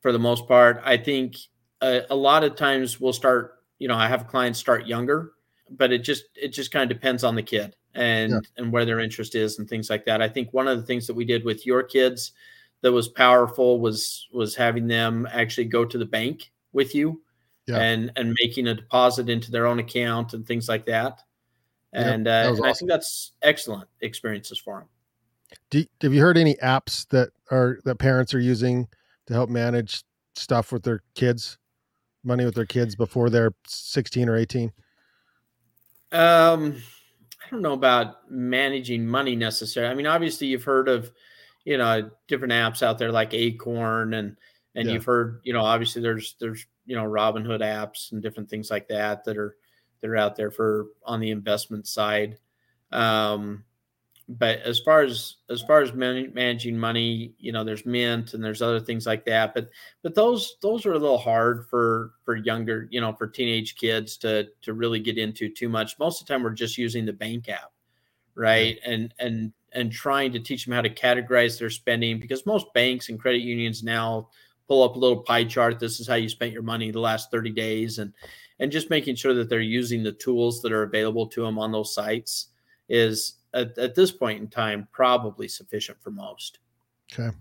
[0.00, 0.80] for the most part.
[0.84, 1.36] I think
[1.80, 3.56] a, a lot of times we'll start.
[3.78, 5.32] You know, I have clients start younger,
[5.70, 8.40] but it just it just kind of depends on the kid and Yeah.
[8.56, 10.20] and where their interest is and things like that.
[10.22, 12.32] I think one of the things that we did with your kids
[12.82, 17.20] that was powerful was was having them actually go to the bank with you
[17.66, 17.78] Yeah.
[17.78, 21.22] and and making a deposit into their own account and things like that.
[21.94, 24.88] Yep, And, uh, that was and I think that's excellent experiences for them.
[25.70, 28.88] Do, have you heard any apps that are that parents are using
[29.26, 31.58] to help manage stuff with their kids,
[32.22, 34.72] money with their kids before they're 16 or 18?
[36.12, 36.82] Um,
[37.46, 39.90] I don't know about managing money necessarily.
[39.90, 41.10] I mean, obviously you've heard of,
[41.64, 44.36] you know, different apps out there like Acorn and
[44.74, 44.94] and yeah.
[44.94, 48.88] you've heard, you know, obviously there's there's you know Robinhood apps and different things like
[48.88, 49.56] that that are
[50.00, 52.38] that are out there for on the investment side.
[52.92, 53.64] Um,
[54.28, 58.44] but as far as as far as man, managing money, you know, there's Mint and
[58.44, 59.54] there's other things like that.
[59.54, 59.70] But
[60.02, 64.18] but those those are a little hard for for younger, you know, for teenage kids
[64.18, 65.98] to to really get into too much.
[65.98, 67.72] Most of the time, we're just using the bank app,
[68.34, 68.78] right?
[68.84, 73.08] And and and trying to teach them how to categorize their spending because most banks
[73.08, 74.28] and credit unions now
[74.66, 75.78] pull up a little pie chart.
[75.78, 78.12] This is how you spent your money the last 30 days, and
[78.60, 81.72] and just making sure that they're using the tools that are available to them on
[81.72, 82.48] those sites
[82.88, 86.58] is at, at this point in time probably sufficient for most.
[87.12, 87.34] Okay.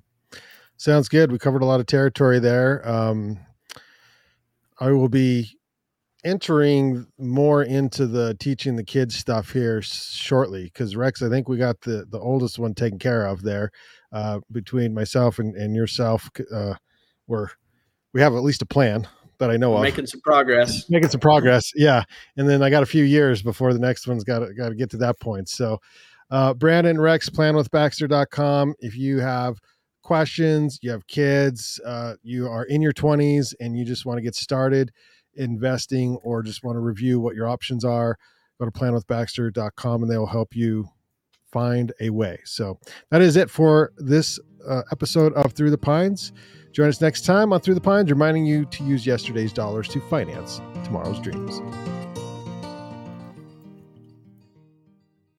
[0.77, 1.31] Sounds good.
[1.31, 2.87] We covered a lot of territory there.
[2.87, 3.39] Um,
[4.79, 5.57] I will be
[6.23, 11.57] entering more into the teaching the kids stuff here shortly because Rex, I think we
[11.57, 13.71] got the the oldest one taken care of there.
[14.11, 16.75] Uh, between myself and, and yourself, uh,
[17.27, 17.49] we're
[18.13, 19.07] we have at least a plan
[19.39, 19.83] that I know We're of.
[19.83, 20.89] Making some progress.
[20.89, 22.03] Making some progress, yeah.
[22.35, 24.75] And then I got a few years before the next one's got to, got to
[24.75, 25.49] get to that point.
[25.49, 25.79] So,
[26.29, 28.75] uh, Brandon Rex, planwithbaxter.com.
[28.79, 29.59] If you have
[30.03, 34.21] questions, you have kids, uh, you are in your 20s, and you just want to
[34.21, 34.91] get started
[35.37, 38.17] investing or just want to review what your options are,
[38.59, 40.87] go to planwithbaxter.com and they will help you
[41.51, 42.39] find a way.
[42.43, 42.79] So
[43.11, 46.31] that is it for this uh, episode of Through the Pines.
[46.71, 49.99] Join us next time on Through the Pines, reminding you to use yesterday's dollars to
[50.01, 51.61] finance tomorrow's dreams.